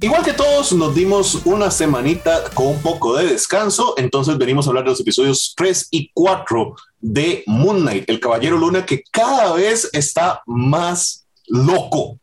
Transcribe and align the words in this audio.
Igual 0.00 0.22
que 0.22 0.34
todos, 0.34 0.72
nos 0.72 0.94
dimos 0.94 1.40
una 1.46 1.70
semanita 1.70 2.50
con 2.52 2.66
un 2.66 2.82
poco 2.82 3.16
de 3.16 3.26
descanso, 3.26 3.94
entonces 3.96 4.36
venimos 4.36 4.66
a 4.66 4.70
hablar 4.70 4.84
de 4.84 4.90
los 4.90 5.00
episodios 5.00 5.54
3 5.56 5.88
y 5.90 6.10
4 6.12 6.74
de 7.00 7.42
Moon 7.46 7.80
Knight, 7.80 8.08
el 8.10 8.20
Caballero 8.20 8.58
Luna, 8.58 8.84
que 8.84 9.02
cada 9.10 9.54
vez 9.54 9.88
está 9.92 10.42
más 10.46 11.26
loco. 11.46 12.18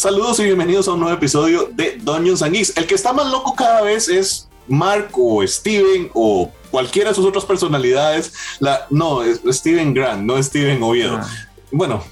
Saludos 0.00 0.40
y 0.40 0.44
bienvenidos 0.44 0.88
a 0.88 0.92
un 0.92 1.00
nuevo 1.00 1.14
episodio 1.14 1.68
de 1.72 1.98
Dungeons 2.00 2.40
and 2.40 2.54
Geeks. 2.54 2.74
El 2.78 2.86
que 2.86 2.94
está 2.94 3.12
más 3.12 3.26
loco 3.26 3.54
cada 3.54 3.82
vez 3.82 4.08
es 4.08 4.48
Mark 4.66 5.10
o 5.12 5.46
Steven 5.46 6.10
o 6.14 6.50
cualquiera 6.70 7.10
de 7.10 7.14
sus 7.14 7.26
otras 7.26 7.44
personalidades. 7.44 8.32
La, 8.60 8.86
no, 8.88 9.22
es 9.22 9.42
Steven 9.50 9.92
Grant, 9.92 10.22
no 10.22 10.42
Steven 10.42 10.82
Oviedo. 10.82 11.18
Ah. 11.20 11.28
Bueno, 11.70 12.02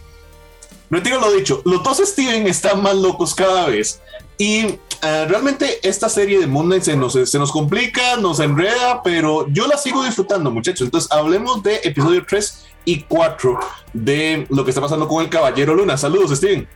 retiro 0.90 1.18
lo 1.18 1.32
dicho. 1.32 1.62
Los 1.64 1.82
dos 1.82 1.96
Steven 2.04 2.46
están 2.46 2.82
más 2.82 2.94
locos 2.94 3.34
cada 3.34 3.68
vez. 3.68 4.02
Y 4.36 4.66
eh, 4.66 5.26
realmente 5.26 5.78
esta 5.82 6.10
serie 6.10 6.40
de 6.40 6.46
Moon 6.46 6.66
Knight 6.66 6.82
se 6.82 6.94
nos, 6.94 7.14
se 7.14 7.38
nos 7.38 7.50
complica, 7.50 8.18
nos 8.18 8.38
enreda, 8.40 9.02
pero 9.02 9.48
yo 9.48 9.66
la 9.66 9.78
sigo 9.78 10.04
disfrutando, 10.04 10.50
muchachos. 10.50 10.82
Entonces, 10.82 11.10
hablemos 11.10 11.62
de 11.62 11.76
episodio 11.84 12.22
3 12.28 12.66
y 12.84 13.00
4 13.04 13.58
de 13.94 14.46
lo 14.50 14.62
que 14.62 14.72
está 14.72 14.82
pasando 14.82 15.08
con 15.08 15.24
el 15.24 15.30
Caballero 15.30 15.74
Luna. 15.74 15.96
Saludos, 15.96 16.36
Steven. 16.36 16.68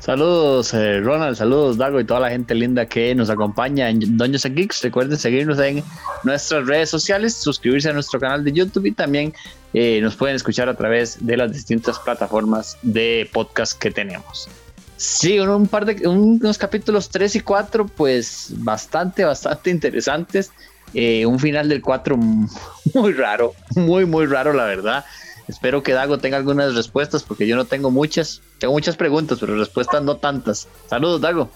Saludos 0.00 0.72
eh, 0.72 0.98
Ronald, 1.00 1.36
saludos 1.36 1.76
Dago 1.76 2.00
y 2.00 2.04
toda 2.04 2.20
la 2.20 2.30
gente 2.30 2.54
linda 2.54 2.86
que 2.86 3.14
nos 3.14 3.28
acompaña 3.28 3.90
en 3.90 4.16
Doños 4.16 4.46
and 4.46 4.56
Geeks. 4.56 4.82
Recuerden 4.82 5.18
seguirnos 5.18 5.58
en 5.58 5.84
nuestras 6.24 6.66
redes 6.66 6.88
sociales, 6.88 7.34
suscribirse 7.34 7.90
a 7.90 7.92
nuestro 7.92 8.18
canal 8.18 8.42
de 8.42 8.50
YouTube 8.50 8.86
y 8.86 8.92
también 8.92 9.34
eh, 9.74 10.00
nos 10.00 10.16
pueden 10.16 10.36
escuchar 10.36 10.70
a 10.70 10.74
través 10.74 11.18
de 11.24 11.36
las 11.36 11.52
distintas 11.52 11.98
plataformas 11.98 12.78
de 12.80 13.28
podcast 13.30 13.78
que 13.78 13.90
tenemos. 13.90 14.48
Sí, 14.96 15.38
un, 15.38 15.66
par 15.66 15.84
de 15.84 16.08
unos 16.08 16.56
capítulos 16.56 17.10
3 17.10 17.36
y 17.36 17.40
4, 17.40 17.86
pues 17.86 18.52
bastante, 18.56 19.24
bastante 19.24 19.68
interesantes. 19.68 20.50
Eh, 20.94 21.26
un 21.26 21.38
final 21.38 21.68
del 21.68 21.82
4 21.82 22.16
muy 22.94 23.12
raro, 23.12 23.54
muy, 23.76 24.06
muy 24.06 24.24
raro, 24.24 24.54
la 24.54 24.64
verdad. 24.64 25.04
Espero 25.50 25.82
que 25.82 25.92
Dago 25.92 26.18
tenga 26.18 26.36
algunas 26.36 26.76
respuestas 26.76 27.24
porque 27.24 27.46
yo 27.46 27.56
no 27.56 27.64
tengo 27.64 27.90
muchas. 27.90 28.40
Tengo 28.60 28.72
muchas 28.72 28.96
preguntas, 28.96 29.38
pero 29.40 29.56
respuestas 29.56 30.00
no 30.00 30.16
tantas. 30.16 30.68
Saludos, 30.88 31.20
Dago. 31.20 31.50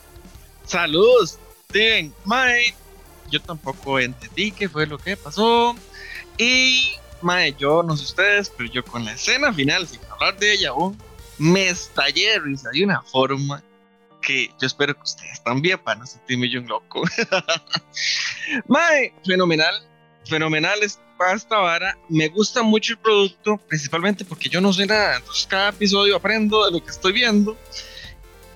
Saludos, 0.65 1.39
Steven. 1.71 2.13
Mae, 2.25 2.75
yo 3.31 3.41
tampoco 3.41 4.01
entendí 4.01 4.51
qué 4.51 4.69
fue 4.69 4.89
lo 4.89 4.99
que 4.99 5.17
pasó. 5.17 5.77
Y, 6.39 6.91
Mae, 7.23 7.55
yo 7.57 7.85
no 7.85 7.97
sé 7.97 8.03
ustedes, 8.03 8.53
pero 8.57 8.69
yo 8.69 8.85
con 8.85 9.05
la 9.05 9.13
escena 9.13 9.53
final, 9.53 9.87
sin 9.87 10.01
hablar 10.11 10.37
de 10.39 10.55
ella 10.55 10.71
aún, 10.71 10.99
me 11.39 11.69
estallé 11.69 12.33
de 12.33 12.39
risa 12.41 12.71
de 12.73 12.83
una 12.83 13.01
forma 13.01 13.63
que 14.21 14.49
yo 14.61 14.67
espero 14.67 14.95
que 14.97 15.03
ustedes 15.03 15.41
también 15.45 15.79
para 15.79 16.01
no 16.01 16.07
sentirme 16.07 16.51
yo 16.51 16.61
un 16.61 16.67
loco. 16.67 17.05
Mae, 18.67 19.15
fenomenal, 19.25 19.87
fenomenal 20.25 20.83
esta 21.35 21.59
vara. 21.59 21.97
Me 22.09 22.29
gusta 22.29 22.63
mucho 22.63 22.93
el 22.93 22.99
producto, 22.99 23.57
principalmente 23.69 24.25
porque 24.25 24.49
yo 24.49 24.61
no 24.61 24.73
sé 24.73 24.87
nada. 24.87 25.17
Entonces, 25.17 25.47
cada 25.47 25.71
episodio 25.71 26.17
aprendo 26.17 26.65
de 26.65 26.73
lo 26.73 26.85
que 26.85 26.91
estoy 26.91 27.13
viendo. 27.13 27.57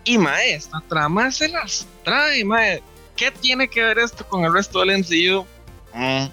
Y 0.04 0.18
mae, 0.18 0.54
esta 0.54 0.82
trama 0.88 1.30
se 1.30 1.48
las 1.48 1.86
trae, 2.04 2.44
mae. 2.44 2.82
¿Qué 3.16 3.30
tiene 3.30 3.68
que 3.68 3.82
ver 3.82 3.98
esto 3.98 4.26
con 4.26 4.44
el 4.44 4.52
resto 4.52 4.80
del 4.80 4.98
MCU? 4.98 5.44
Mm. 5.92 6.26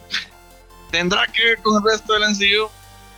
¿Tendrá 0.92 1.26
que 1.28 1.44
ver 1.44 1.58
con 1.62 1.78
el 1.78 1.92
resto 1.92 2.14
del 2.14 2.30
MCU? 2.30 2.70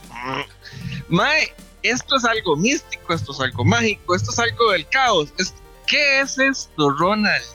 Mm. 0.10 1.14
Mae, 1.14 1.54
esto 1.84 2.16
es 2.16 2.26
algo 2.26 2.56
místico, 2.56 3.14
esto 3.14 3.32
es 3.32 3.40
algo 3.40 3.64
mágico, 3.64 4.16
esto 4.16 4.32
es 4.32 4.40
algo 4.40 4.72
del 4.72 4.88
caos. 4.88 5.34
¿Qué 5.86 6.22
es 6.22 6.38
esto, 6.38 6.90
Ronald? 6.92 7.46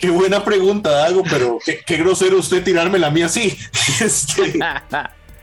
Qué 0.00 0.08
buena 0.08 0.42
pregunta, 0.42 1.04
algo, 1.04 1.22
pero 1.28 1.58
qué, 1.64 1.96
grosero 1.98 2.38
usted 2.38 2.64
tirarme 2.64 2.98
la 2.98 3.10
mía 3.10 3.26
así. 3.26 3.56
Este, 4.00 4.58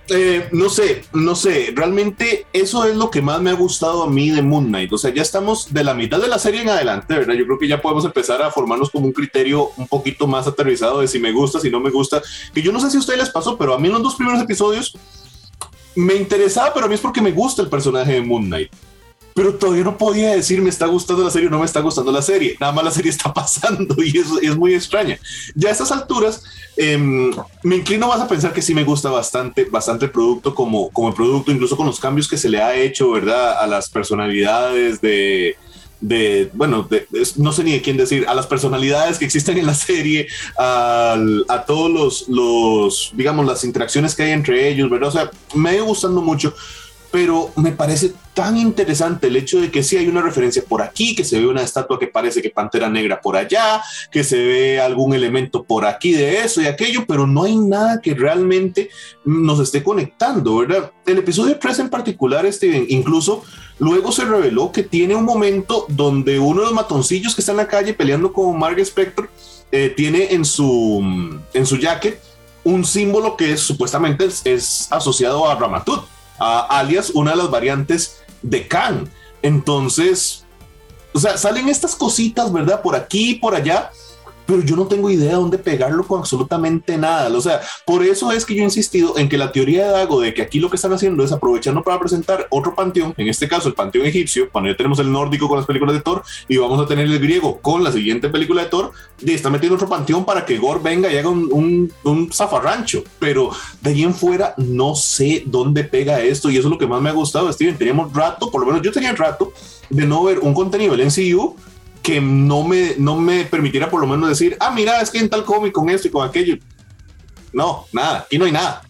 eh, 0.09 0.47
no 0.51 0.69
sé, 0.69 1.03
no 1.13 1.35
sé, 1.35 1.73
realmente 1.75 2.47
eso 2.53 2.85
es 2.85 2.95
lo 2.95 3.11
que 3.11 3.21
más 3.21 3.39
me 3.41 3.51
ha 3.51 3.53
gustado 3.53 4.03
a 4.03 4.09
mí 4.09 4.31
de 4.31 4.41
Moon 4.41 4.65
Knight. 4.67 4.91
O 4.93 4.97
sea, 4.97 5.13
ya 5.13 5.21
estamos 5.21 5.73
de 5.73 5.83
la 5.83 5.93
mitad 5.93 6.19
de 6.19 6.27
la 6.27 6.39
serie 6.39 6.61
en 6.61 6.69
adelante, 6.69 7.13
¿verdad? 7.13 7.35
Yo 7.35 7.45
creo 7.45 7.59
que 7.59 7.67
ya 7.67 7.81
podemos 7.81 8.05
empezar 8.05 8.41
a 8.41 8.49
formarnos 8.49 8.89
como 8.89 9.05
un 9.05 9.13
criterio 9.13 9.69
un 9.77 9.87
poquito 9.87 10.25
más 10.25 10.47
aterrizado 10.47 11.01
de 11.01 11.07
si 11.07 11.19
me 11.19 11.31
gusta, 11.31 11.59
si 11.59 11.69
no 11.69 11.79
me 11.79 11.91
gusta. 11.91 12.21
Que 12.53 12.63
yo 12.63 12.71
no 12.71 12.79
sé 12.79 12.89
si 12.89 12.97
a 12.97 13.01
ustedes 13.01 13.19
les 13.19 13.29
pasó, 13.29 13.57
pero 13.57 13.75
a 13.75 13.79
mí 13.79 13.87
en 13.87 13.93
los 13.93 14.03
dos 14.03 14.15
primeros 14.15 14.41
episodios 14.41 14.97
me 15.95 16.15
interesaba, 16.15 16.73
pero 16.73 16.85
a 16.85 16.89
mí 16.89 16.95
es 16.95 17.01
porque 17.01 17.21
me 17.21 17.31
gusta 17.31 17.61
el 17.61 17.69
personaje 17.69 18.13
de 18.13 18.21
Moon 18.21 18.45
Knight 18.45 18.71
pero 19.37 19.53
todavía 19.53 19.83
no 19.83 19.99
podía 19.99 20.31
decir 20.31 20.63
me 20.63 20.71
está 20.71 20.87
gustando 20.87 21.23
la 21.23 21.29
serie 21.29 21.47
o 21.47 21.51
no 21.51 21.59
me 21.59 21.65
está 21.67 21.79
gustando 21.79 22.11
la 22.11 22.23
serie. 22.23 22.57
Nada 22.59 22.73
más 22.73 22.83
la 22.83 22.89
serie 22.89 23.11
está 23.11 23.31
pasando 23.35 24.03
y 24.03 24.17
eso 24.17 24.39
es 24.41 24.57
muy 24.57 24.73
extraña. 24.73 25.19
Ya 25.53 25.69
a 25.69 25.73
estas 25.73 25.91
alturas 25.91 26.43
em, 26.75 27.31
me 27.61 27.75
inclino 27.75 28.07
más 28.07 28.19
a 28.19 28.27
pensar 28.27 28.51
que 28.51 28.63
sí 28.63 28.73
me 28.73 28.83
gusta 28.83 29.11
bastante, 29.11 29.65
bastante 29.65 30.05
el 30.05 30.11
producto 30.11 30.55
como, 30.55 30.89
como 30.89 31.09
el 31.09 31.13
producto, 31.13 31.51
incluso 31.51 31.77
con 31.77 31.85
los 31.85 31.99
cambios 31.99 32.27
que 32.27 32.35
se 32.35 32.49
le 32.49 32.59
ha 32.59 32.75
hecho, 32.75 33.11
¿verdad? 33.11 33.59
A 33.61 33.67
las 33.67 33.89
personalidades 33.91 35.01
de, 35.01 35.55
de 36.01 36.49
bueno, 36.53 36.89
no 37.35 37.51
sé 37.51 37.63
ni 37.63 37.73
de 37.73 37.83
quién 37.83 37.95
decir, 37.95 38.25
a 38.27 38.33
las 38.33 38.47
personalidades 38.47 39.19
que 39.19 39.25
existen 39.25 39.59
en 39.59 39.67
la 39.67 39.75
serie, 39.75 40.27
a, 40.57 41.15
a 41.47 41.63
todos 41.63 41.91
los, 41.91 42.27
los, 42.27 43.11
digamos, 43.13 43.45
las 43.45 43.63
interacciones 43.63 44.15
que 44.15 44.23
hay 44.23 44.31
entre 44.31 44.67
ellos, 44.67 44.89
¿verdad? 44.89 45.09
O 45.09 45.11
sea, 45.11 45.29
me 45.53 45.69
ha 45.69 45.75
ido 45.75 45.85
gustando 45.85 46.23
mucho 46.23 46.55
pero 47.11 47.51
me 47.55 47.71
parece 47.71 48.13
tan 48.33 48.57
interesante 48.57 49.27
el 49.27 49.35
hecho 49.35 49.59
de 49.59 49.71
que 49.71 49.81
sí 49.81 49.97
hay 49.97 50.07
una 50.07 50.21
referencia 50.21 50.63
por 50.67 50.81
aquí, 50.81 51.15
que 51.15 51.23
se 51.23 51.39
ve 51.39 51.47
una 51.47 51.63
estatua 51.63 51.97
que 51.97 52.07
parece 52.07 52.41
que 52.41 52.49
Pantera 52.49 52.89
Negra 52.89 53.19
por 53.19 53.35
allá, 53.35 53.81
que 54.11 54.23
se 54.23 54.37
ve 54.37 54.79
algún 54.79 55.13
elemento 55.13 55.63
por 55.63 55.85
aquí 55.85 56.11
de 56.11 56.41
eso 56.41 56.61
y 56.61 56.67
aquello, 56.67 57.05
pero 57.07 57.25
no 57.25 57.43
hay 57.43 57.55
nada 57.55 57.99
que 58.01 58.13
realmente 58.13 58.89
nos 59.25 59.59
esté 59.59 59.83
conectando, 59.83 60.57
¿verdad? 60.57 60.91
El 61.05 61.19
episodio 61.19 61.57
3 61.57 61.79
en 61.79 61.89
particular, 61.89 62.51
Steven, 62.51 62.85
incluso 62.89 63.43
luego 63.79 64.11
se 64.11 64.25
reveló 64.25 64.71
que 64.71 64.83
tiene 64.83 65.15
un 65.15 65.25
momento 65.25 65.85
donde 65.89 66.39
uno 66.39 66.61
de 66.61 66.67
los 66.67 66.75
matoncillos 66.75 67.33
que 67.33 67.41
está 67.41 67.53
en 67.53 67.57
la 67.57 67.67
calle 67.67 67.93
peleando 67.93 68.33
con 68.33 68.57
Mark 68.57 68.79
Spector 68.79 69.29
eh, 69.71 69.93
tiene 69.95 70.33
en 70.33 70.45
su, 70.45 71.39
en 71.53 71.65
su 71.65 71.77
jacket 71.77 72.21
un 72.63 72.83
símbolo 72.85 73.37
que 73.37 73.55
supuestamente 73.57 74.25
es, 74.25 74.41
es 74.45 74.87
asociado 74.91 75.49
a 75.49 75.55
Ramatut 75.55 76.03
alias 76.39 77.11
una 77.11 77.31
de 77.31 77.37
las 77.37 77.51
variantes 77.51 78.21
de 78.41 78.67
Khan. 78.67 79.09
Entonces, 79.41 80.45
o 81.13 81.19
sea, 81.19 81.37
salen 81.37 81.69
estas 81.69 81.95
cositas, 81.95 82.51
¿verdad? 82.51 82.81
Por 82.81 82.95
aquí 82.95 83.31
y 83.31 83.35
por 83.35 83.55
allá, 83.55 83.91
pero 84.47 84.61
yo 84.63 84.75
no 84.75 84.87
tengo 84.87 85.09
idea 85.09 85.31
de 85.31 85.35
dónde 85.35 85.57
pegarlo 85.57 86.07
con 86.07 86.19
absolutamente 86.19 86.97
nada. 86.97 87.29
O 87.37 87.41
sea, 87.41 87.61
por 87.85 88.03
eso 88.03 88.31
es 88.31 88.45
que 88.45 88.55
yo 88.55 88.61
he 88.61 88.65
insistido 88.65 89.17
en 89.17 89.29
que 89.29 89.37
la 89.37 89.51
teoría 89.51 89.85
de 89.85 89.91
Dago 89.91 90.21
de 90.21 90.33
que 90.33 90.41
aquí 90.41 90.59
lo 90.59 90.69
que 90.69 90.77
están 90.77 90.93
haciendo 90.93 91.23
es 91.23 91.31
aprovechando 91.31 91.83
para 91.83 91.99
presentar 91.99 92.47
otro 92.49 92.73
panteón, 92.73 93.13
en 93.17 93.27
este 93.27 93.47
caso 93.47 93.67
el 93.67 93.75
panteón 93.75 94.05
egipcio, 94.05 94.49
cuando 94.51 94.71
ya 94.71 94.77
tenemos 94.77 94.99
el 94.99 95.11
nórdico 95.11 95.47
con 95.47 95.57
las 95.57 95.67
películas 95.67 95.95
de 95.95 96.01
Thor 96.01 96.23
y 96.47 96.57
vamos 96.57 96.81
a 96.81 96.87
tener 96.87 97.05
el 97.05 97.19
griego 97.19 97.59
con 97.59 97.83
la 97.83 97.91
siguiente 97.91 98.29
película 98.29 98.63
de 98.63 98.69
Thor, 98.69 98.91
y 99.19 99.33
está 99.33 99.49
metiendo 99.49 99.75
otro 99.75 99.89
panteón 99.89 100.23
para 100.25 100.45
que 100.45 100.57
Gore 100.57 100.79
venga 100.81 101.11
y 101.11 101.17
haga 101.17 101.29
un, 101.29 101.91
un, 102.03 102.31
zafarrancho. 102.31 103.03
Pero 103.19 103.49
de 103.81 103.89
ahí 103.89 104.03
en 104.03 104.13
fuera 104.13 104.53
no 104.57 104.95
sé 104.95 105.43
dónde 105.45 105.83
pega 105.83 106.21
esto 106.21 106.49
y 106.49 106.57
eso 106.57 106.67
es 106.67 106.71
lo 106.71 106.77
que 106.77 106.87
más 106.87 107.01
me 107.01 107.09
ha 107.09 107.13
gustado, 107.13 107.51
Steven. 107.51 107.77
Teníamos 107.77 108.13
rato, 108.13 108.49
por 108.49 108.61
lo 108.61 108.67
menos 108.67 108.81
yo 108.81 108.91
tenía 108.91 109.13
rato 109.13 109.51
de 109.89 110.05
no 110.05 110.23
ver 110.23 110.39
un 110.39 110.53
contenido 110.53 110.95
del 110.95 111.07
MCU 111.07 111.55
que 112.01 112.21
no 112.21 112.63
me, 112.63 112.95
no 112.97 113.15
me 113.15 113.45
permitiera 113.45 113.89
por 113.89 114.01
lo 114.01 114.07
menos 114.07 114.29
decir, 114.29 114.57
ah, 114.59 114.71
mira, 114.71 115.01
es 115.01 115.09
que 115.09 115.19
en 115.19 115.29
tal 115.29 115.43
cómic 115.43 115.73
con 115.73 115.89
esto 115.89 116.07
y 116.07 116.11
con 116.11 116.27
aquello. 116.27 116.57
No, 117.53 117.85
nada, 117.91 118.19
aquí 118.19 118.37
no 118.37 118.45
hay 118.45 118.51
nada. 118.51 118.81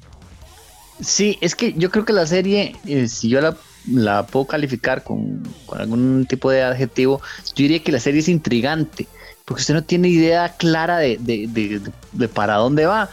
Sí, 1.02 1.38
es 1.42 1.56
que 1.56 1.74
yo 1.74 1.92
creo 1.92 2.06
que 2.06 2.14
la 2.14 2.26
serie, 2.26 2.76
eh, 2.86 3.08
si 3.08 3.30
yo 3.30 3.40
la, 3.40 3.56
la 3.92 4.26
puedo 4.26 4.46
calificar 4.46 5.04
con, 5.04 5.44
con, 5.66 5.80
algún 5.80 6.26
tipo 6.28 6.50
de 6.50 6.64
adjetivo, 6.64 7.22
yo 7.46 7.54
diría 7.56 7.84
que 7.84 7.92
la 7.92 8.00
serie 8.00 8.22
es 8.22 8.30
intrigante, 8.30 9.08
porque 9.46 9.62
usted 9.62 9.76
no 9.76 9.84
tiene 9.84 10.10
idea 10.10 10.56
clara 10.58 10.98
de, 10.98 11.18
de, 11.20 11.82
de, 12.12 12.28
para 12.28 12.56
dónde 12.56 12.86
va. 12.86 13.10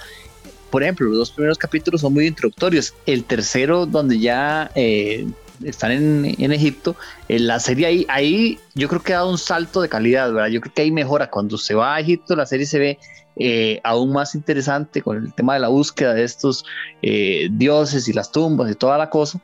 Por 0.70 0.82
ejemplo, 0.82 1.06
los 1.06 1.18
dos 1.18 1.30
primeros 1.30 1.58
capítulos 1.58 2.00
son 2.00 2.14
muy 2.14 2.26
introductorios. 2.26 2.94
El 3.06 3.24
tercero, 3.24 3.86
donde 3.86 4.18
ya 4.18 4.70
eh, 4.74 5.26
están 5.62 5.92
en, 5.92 6.34
en 6.38 6.52
Egipto, 6.52 6.96
en 7.28 7.36
eh, 7.36 7.40
la 7.40 7.60
serie 7.60 8.06
ahí, 8.08 8.58
yo 8.74 8.88
creo 8.88 9.02
que 9.02 9.14
ha 9.14 9.18
dado 9.18 9.30
un 9.30 9.38
salto 9.38 9.80
de 9.80 9.88
calidad, 9.88 10.32
¿verdad? 10.32 10.48
Yo 10.48 10.60
creo 10.60 10.74
que 10.74 10.82
ahí 10.82 10.90
mejora. 10.90 11.30
Cuando 11.30 11.58
se 11.58 11.74
va 11.74 11.94
a 11.94 12.00
Egipto, 12.00 12.34
la 12.34 12.46
serie 12.46 12.66
se 12.66 12.78
ve 12.78 12.98
eh, 13.36 13.80
aún 13.84 14.12
más 14.12 14.34
interesante 14.34 15.02
con 15.02 15.16
el 15.16 15.32
tema 15.32 15.54
de 15.54 15.60
la 15.60 15.68
búsqueda 15.68 16.14
de 16.14 16.24
estos 16.24 16.64
eh, 17.02 17.48
dioses 17.50 18.08
y 18.08 18.12
las 18.12 18.32
tumbas 18.32 18.70
y 18.70 18.74
toda 18.74 18.98
la 18.98 19.10
cosa. 19.10 19.40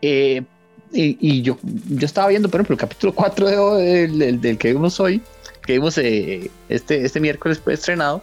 y, 0.00 1.42
yo, 1.42 1.58
yo 1.62 2.06
estaba 2.06 2.28
viendo, 2.28 2.48
por 2.48 2.60
ejemplo, 2.60 2.74
el 2.74 2.80
capítulo 2.80 3.14
4 3.14 3.76
del, 3.76 4.40
del, 4.40 4.58
que 4.58 4.72
vimos 4.72 5.00
hoy, 5.00 5.22
que 5.64 5.74
vimos 5.74 5.96
este, 5.96 6.50
este 6.68 7.20
miércoles 7.20 7.62
estrenado, 7.66 8.22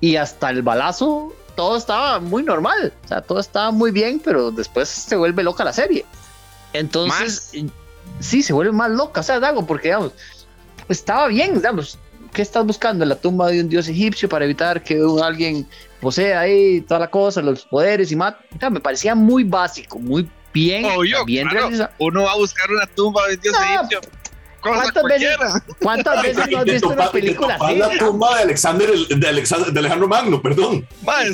y 0.00 0.16
hasta 0.16 0.50
el 0.50 0.62
balazo 0.62 1.32
todo 1.54 1.76
estaba 1.76 2.18
muy 2.18 2.42
normal, 2.42 2.92
o 3.04 3.08
sea, 3.08 3.20
todo 3.20 3.40
estaba 3.40 3.70
muy 3.70 3.90
bien, 3.90 4.20
pero 4.22 4.50
después 4.50 4.88
se 4.88 5.16
vuelve 5.16 5.42
loca 5.42 5.64
la 5.64 5.72
serie. 5.72 6.04
Entonces, 6.72 7.52
sí, 8.20 8.42
se 8.42 8.52
vuelve 8.52 8.72
más 8.72 8.90
loca, 8.90 9.20
o 9.20 9.22
sea, 9.22 9.40
Dago, 9.40 9.66
porque 9.66 9.88
digamos, 9.88 10.12
estaba 10.88 11.28
bien, 11.28 11.54
digamos, 11.54 11.98
¿qué 12.32 12.42
estás 12.42 12.64
buscando? 12.64 13.04
En 13.04 13.08
la 13.08 13.16
tumba 13.16 13.48
de 13.48 13.60
un 13.60 13.68
dios 13.68 13.88
egipcio 13.88 14.28
para 14.28 14.44
evitar 14.44 14.82
que 14.82 15.00
alguien 15.22 15.66
posea 16.00 16.40
ahí 16.40 16.80
toda 16.82 17.00
la 17.00 17.10
cosa, 17.10 17.42
los 17.42 17.64
poderes 17.64 18.10
y 18.10 18.16
mata. 18.16 18.70
me 18.70 18.80
parecía 18.80 19.14
muy 19.14 19.44
básico, 19.44 19.98
muy 19.98 20.28
bien, 20.52 20.86
bien 21.26 21.48
realizado. 21.48 21.90
Uno 21.98 22.24
va 22.24 22.32
a 22.32 22.36
buscar 22.36 22.70
una 22.70 22.86
tumba 22.86 23.26
de 23.28 23.34
un 23.34 23.40
dios 23.40 23.56
egipcio. 23.60 24.00
¿Cuántas 24.60 25.02
veces, 25.02 25.36
¿Cuántas 25.80 26.22
veces 26.22 26.48
no 26.48 26.58
has 26.58 26.64
visto 26.64 26.88
una 26.88 27.10
película 27.10 27.58
así? 27.60 27.74
La 27.74 27.98
tumba 27.98 28.36
de 28.36 28.42
Alexander, 28.42 28.90
de, 28.90 29.28
Alexander, 29.28 29.72
de 29.72 29.78
Alejandro 29.80 30.06
Magno, 30.06 30.40
perdón. 30.40 30.86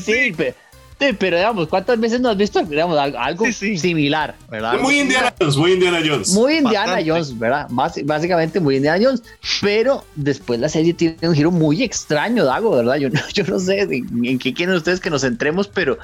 sí, 0.03 0.33
sí, 0.35 0.55
Sí, 1.01 1.13
pero 1.17 1.37
digamos, 1.37 1.69
¿cuántas 1.69 1.99
veces 2.01 2.21
no 2.21 2.29
has 2.29 2.37
visto 2.37 2.61
digamos, 2.63 2.99
algo 2.99 3.47
similar? 3.53 4.35
¿verdad? 4.51 4.81
Muy 4.81 4.99
Indiana 4.99 5.33
Jones, 5.39 5.57
muy 5.57 5.73
Indiana 5.73 6.01
Jones. 6.05 6.33
Muy 6.33 6.57
Indiana 6.57 6.99
Jones, 7.07 7.39
¿verdad? 7.39 7.69
básicamente 7.71 8.59
muy 8.59 8.77
Indiana 8.77 8.99
Jones, 9.01 9.23
pero 9.61 10.05
después 10.17 10.59
la 10.59 10.69
serie 10.69 10.93
tiene 10.95 11.17
un 11.23 11.35
giro 11.35 11.53
muy 11.53 11.85
extraño, 11.85 12.45
Dago, 12.45 12.73
¿verdad? 12.73 12.97
Yo, 12.97 13.09
yo 13.33 13.45
no 13.45 13.61
sé 13.61 13.83
en, 13.83 14.39
qué 14.41 14.53
quieren 14.53 14.75
ustedes 14.75 14.99
que 14.99 15.09
nos 15.09 15.23
centremos, 15.23 15.69
pero, 15.69 15.99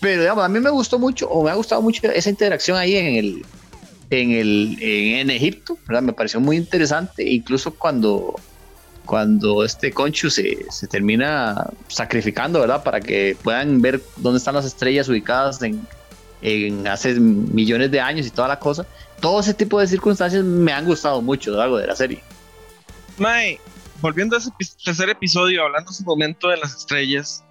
pero 0.00 0.22
digamos, 0.22 0.42
a 0.42 0.48
mí 0.48 0.58
me 0.58 0.70
gustó 0.70 0.98
mucho, 0.98 1.28
o 1.28 1.44
me 1.44 1.50
ha 1.50 1.54
gustado 1.54 1.82
mucho 1.82 2.00
esa 2.10 2.30
interacción 2.30 2.78
ahí 2.78 2.96
en 2.96 3.06
el, 3.16 3.44
en, 4.08 4.30
el, 4.30 4.78
en 4.80 5.28
Egipto, 5.28 5.76
¿verdad? 5.86 6.02
Me 6.02 6.12
pareció 6.14 6.40
muy 6.40 6.56
interesante, 6.56 7.28
incluso 7.28 7.74
cuando 7.74 8.36
cuando 9.04 9.64
este 9.64 9.92
Conchu 9.92 10.30
se, 10.30 10.66
se, 10.70 10.86
termina 10.86 11.70
sacrificando, 11.88 12.60
¿verdad? 12.60 12.82
Para 12.82 13.00
que 13.00 13.36
puedan 13.42 13.80
ver 13.80 14.02
dónde 14.16 14.38
están 14.38 14.54
las 14.54 14.64
estrellas 14.64 15.08
ubicadas 15.08 15.62
en, 15.62 15.86
en, 16.42 16.86
hace 16.86 17.14
millones 17.20 17.90
de 17.90 18.00
años 18.00 18.26
y 18.26 18.30
toda 18.30 18.48
la 18.48 18.58
cosa. 18.58 18.86
Todo 19.20 19.40
ese 19.40 19.54
tipo 19.54 19.78
de 19.78 19.86
circunstancias 19.86 20.42
me 20.44 20.72
han 20.72 20.84
gustado 20.84 21.20
mucho, 21.22 21.60
algo 21.60 21.78
de 21.78 21.86
la 21.86 21.96
serie. 21.96 22.22
Mae, 23.18 23.60
volviendo 24.00 24.36
a 24.36 24.38
ese 24.38 24.50
tercer 24.84 25.08
episodio, 25.10 25.62
hablando 25.62 25.90
ese 25.90 26.04
momento 26.04 26.48
de 26.48 26.56
las 26.56 26.74
estrellas, 26.74 27.44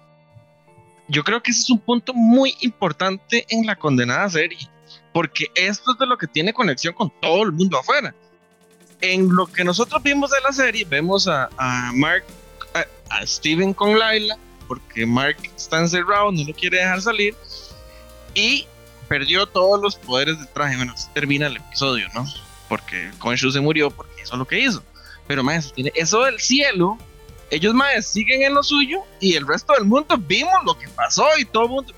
yo 1.08 1.22
creo 1.22 1.42
que 1.42 1.50
ese 1.50 1.60
es 1.60 1.70
un 1.70 1.78
punto 1.78 2.14
muy 2.14 2.54
importante 2.60 3.46
en 3.48 3.66
la 3.66 3.76
condenada 3.76 4.28
serie, 4.28 4.68
porque 5.12 5.46
esto 5.54 5.92
es 5.92 5.98
de 5.98 6.06
lo 6.06 6.18
que 6.18 6.26
tiene 6.26 6.52
conexión 6.52 6.94
con 6.94 7.12
todo 7.20 7.42
el 7.42 7.52
mundo 7.52 7.78
afuera 7.78 8.14
en 9.00 9.34
lo 9.34 9.46
que 9.46 9.64
nosotros 9.64 10.02
vimos 10.02 10.30
de 10.30 10.40
la 10.42 10.52
serie, 10.52 10.84
vemos 10.84 11.28
a, 11.28 11.48
Mark, 11.94 12.24
a, 13.10 13.26
Steven 13.26 13.74
con 13.74 13.98
Laila, 13.98 14.36
porque 14.66 15.06
Mark 15.06 15.36
está 15.56 15.78
encerrado, 15.78 16.32
no 16.32 16.44
lo 16.44 16.54
quiere 16.54 16.78
dejar 16.78 17.02
salir, 17.02 17.34
y 18.34 18.66
perdió 19.08 19.46
todos 19.46 19.80
los 19.80 19.96
poderes 19.96 20.38
del 20.38 20.48
traje. 20.48 20.76
Bueno, 20.76 20.94
termina 21.12 21.46
el 21.46 21.56
episodio, 21.56 22.08
¿no? 22.14 22.26
Porque 22.68 23.10
Khonshu 23.18 23.50
se 23.52 23.60
murió 23.60 23.90
porque 23.90 24.22
hizo 24.22 24.36
lo 24.36 24.46
que 24.46 24.60
hizo. 24.60 24.82
Pero 25.26 25.42
más, 25.42 25.72
tiene 25.72 25.92
eso 25.94 26.22
del 26.24 26.40
cielo. 26.40 26.98
Ellos 27.50 27.74
más 27.74 28.06
siguen 28.06 28.42
en 28.42 28.54
lo 28.54 28.62
suyo 28.62 29.02
y 29.20 29.36
el 29.36 29.46
resto 29.46 29.74
del 29.74 29.84
mundo 29.84 30.16
vimos 30.18 30.54
lo 30.64 30.76
que 30.76 30.88
pasó 30.88 31.26
y 31.38 31.44
todo 31.44 31.64
el 31.64 31.70
mundo. 31.70 31.94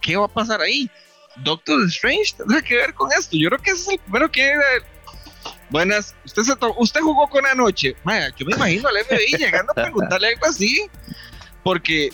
¿Qué 0.00 0.16
va 0.16 0.26
a 0.26 0.28
pasar 0.28 0.60
ahí? 0.60 0.90
Doctor 1.36 1.82
Strange 1.86 2.34
tendrá 2.36 2.60
que 2.60 2.76
ver 2.76 2.94
con 2.94 3.10
esto. 3.12 3.36
Yo 3.36 3.48
creo 3.48 3.62
que 3.62 3.70
ese 3.70 3.82
es 3.82 3.88
el 3.88 3.98
primero 4.00 4.30
que 4.30 4.52
Buenas, 5.74 6.14
usted 6.24 6.44
se 6.44 6.52
usted 6.76 7.00
jugó 7.00 7.26
con 7.26 7.44
anoche. 7.44 7.96
yo 8.36 8.46
me 8.46 8.54
imagino 8.54 8.88
al 8.88 8.96
FBI 8.96 9.36
llegando 9.36 9.72
a 9.72 9.74
preguntarle 9.74 10.28
algo 10.28 10.46
así, 10.46 10.88
porque 11.64 12.12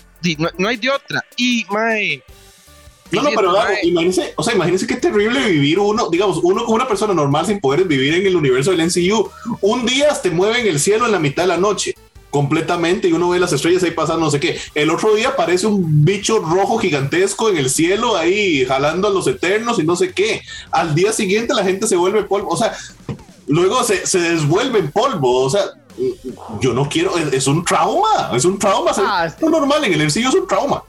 no, 0.56 0.66
hay 0.66 0.78
de 0.78 0.88
otra. 0.88 1.22
Y 1.36 1.66
mae, 1.68 2.22
no, 3.12 3.22
no, 3.22 3.30
pero 3.36 3.54
imagínese, 3.82 4.32
o 4.36 4.42
sea, 4.42 4.54
imagínese 4.54 4.86
qué 4.86 4.96
terrible 4.96 5.46
vivir 5.46 5.78
uno, 5.78 6.08
digamos, 6.08 6.40
uno 6.42 6.64
como 6.64 6.76
una 6.76 6.88
persona 6.88 7.12
normal 7.12 7.44
sin 7.44 7.60
poder 7.60 7.84
vivir 7.84 8.14
en 8.14 8.26
el 8.26 8.34
universo 8.34 8.70
del 8.70 8.86
NCU. 8.86 9.30
Un 9.60 9.84
día 9.84 10.08
te 10.22 10.30
mueven 10.30 10.66
el 10.66 10.80
cielo 10.80 11.04
en 11.04 11.12
la 11.12 11.18
mitad 11.18 11.42
de 11.42 11.48
la 11.48 11.58
noche, 11.58 11.94
completamente, 12.30 13.08
y 13.08 13.12
uno 13.12 13.28
ve 13.28 13.40
las 13.40 13.52
estrellas 13.52 13.82
ahí 13.82 13.90
pasando, 13.90 14.24
no 14.24 14.30
sé 14.30 14.40
qué. 14.40 14.58
El 14.74 14.88
otro 14.88 15.14
día 15.14 15.28
aparece 15.28 15.66
un 15.66 16.02
bicho 16.02 16.38
rojo 16.38 16.78
gigantesco 16.78 17.50
en 17.50 17.58
el 17.58 17.68
cielo 17.68 18.16
ahí 18.16 18.64
jalando 18.64 19.06
a 19.06 19.10
los 19.10 19.26
eternos 19.26 19.78
y 19.78 19.84
no 19.84 19.96
sé 19.96 20.14
qué. 20.14 20.40
Al 20.70 20.94
día 20.94 21.12
siguiente 21.12 21.52
la 21.52 21.62
gente 21.62 21.86
se 21.86 21.96
vuelve 21.96 22.22
polvo. 22.22 22.48
O 22.48 22.56
sea, 22.56 22.74
luego 23.50 23.84
se, 23.84 24.06
se 24.06 24.18
devuelve 24.18 24.78
en 24.78 24.90
polvo. 24.90 25.42
O 25.42 25.50
sea, 25.50 25.62
yo 26.60 26.72
no 26.72 26.88
quiero, 26.88 27.16
es, 27.18 27.46
un 27.46 27.64
trauma, 27.64 28.30
es 28.34 28.44
un 28.44 28.58
trauma. 28.58 28.92
Ah, 28.96 29.26
es 29.26 29.40
normal 29.42 29.84
en 29.84 29.92
el 29.92 30.06
MCU 30.06 30.28
es 30.28 30.34
un 30.34 30.46
trauma. 30.46 30.82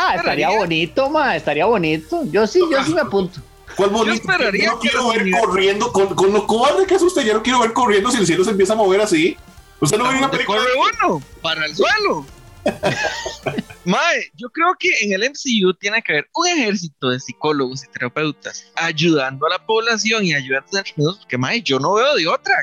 ah, 0.00 0.16
estaría 0.16 0.50
bonito, 0.50 1.08
ma, 1.10 1.36
estaría 1.36 1.66
bonito. 1.66 2.24
Yo 2.24 2.46
sí, 2.46 2.60
yo 2.70 2.82
sí 2.84 2.94
me 2.94 3.02
apunto. 3.02 3.40
¿Cuál 3.76 3.90
bonito? 3.90 4.16
Yo, 4.26 4.32
esperaría 4.32 4.70
no 4.70 4.78
quiero 4.80 5.08
ver 5.08 5.30
corriendo, 5.30 5.92
con, 5.92 6.14
con, 6.14 6.32
lo 6.32 6.46
cobarde 6.46 6.86
que 6.86 6.96
es 6.96 7.02
usted, 7.02 7.22
yo 7.22 7.34
no 7.34 7.42
quiero 7.42 7.60
ver 7.60 7.72
corriendo 7.72 8.10
si 8.10 8.18
el 8.18 8.26
cielo 8.26 8.42
se 8.42 8.50
empieza 8.50 8.72
a 8.72 8.76
mover 8.76 9.00
así. 9.00 9.36
Usted 9.80 9.98
no 9.98 10.08
ve 10.08 10.18
una 10.18 10.30
película. 10.30 10.58
Corre 10.58 10.70
uno 11.06 11.22
para 11.40 11.64
el 11.64 11.76
suelo. 11.76 12.26
Mae, 13.84 14.30
yo 14.34 14.48
creo 14.50 14.74
que 14.78 14.88
en 15.00 15.12
el 15.12 15.30
MCU 15.30 15.72
tiene 15.74 16.02
que 16.02 16.12
haber 16.12 16.28
un 16.34 16.46
ejército 16.46 17.10
de 17.10 17.20
psicólogos 17.20 17.84
y 17.84 17.88
terapeutas 17.88 18.70
ayudando 18.76 19.46
a 19.46 19.50
la 19.50 19.66
población 19.66 20.24
y 20.24 20.34
ayudando 20.34 20.78
a 20.78 20.84
los 20.96 21.18
porque 21.18 21.38
Mae, 21.38 21.62
yo 21.62 21.78
no 21.78 21.94
veo 21.94 22.14
de 22.16 22.26
otra. 22.26 22.54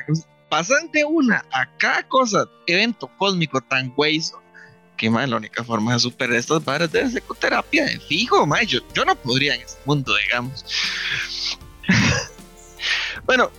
Pasan 0.48 0.90
de 0.92 1.04
una 1.04 1.44
a 1.52 1.68
cada 1.78 2.06
cosa, 2.08 2.48
evento 2.66 3.10
cósmico 3.18 3.60
tan 3.60 3.92
hueso, 3.96 4.40
que 4.96 5.10
mae, 5.10 5.26
la 5.26 5.36
única 5.36 5.62
forma 5.62 5.92
de 5.92 5.98
superar 5.98 6.36
estas 6.36 6.64
barras 6.64 6.90
debe 6.90 7.10
ser 7.10 7.22
con 7.22 7.36
terapia 7.36 7.84
de 7.84 8.00
fijo, 8.00 8.46
mae. 8.46 8.66
Yo, 8.66 8.80
yo 8.94 9.04
no 9.04 9.14
podría 9.16 9.54
en 9.54 9.62
este 9.62 9.80
mundo, 9.84 10.14
digamos. 10.16 10.64
bueno, 13.26 13.50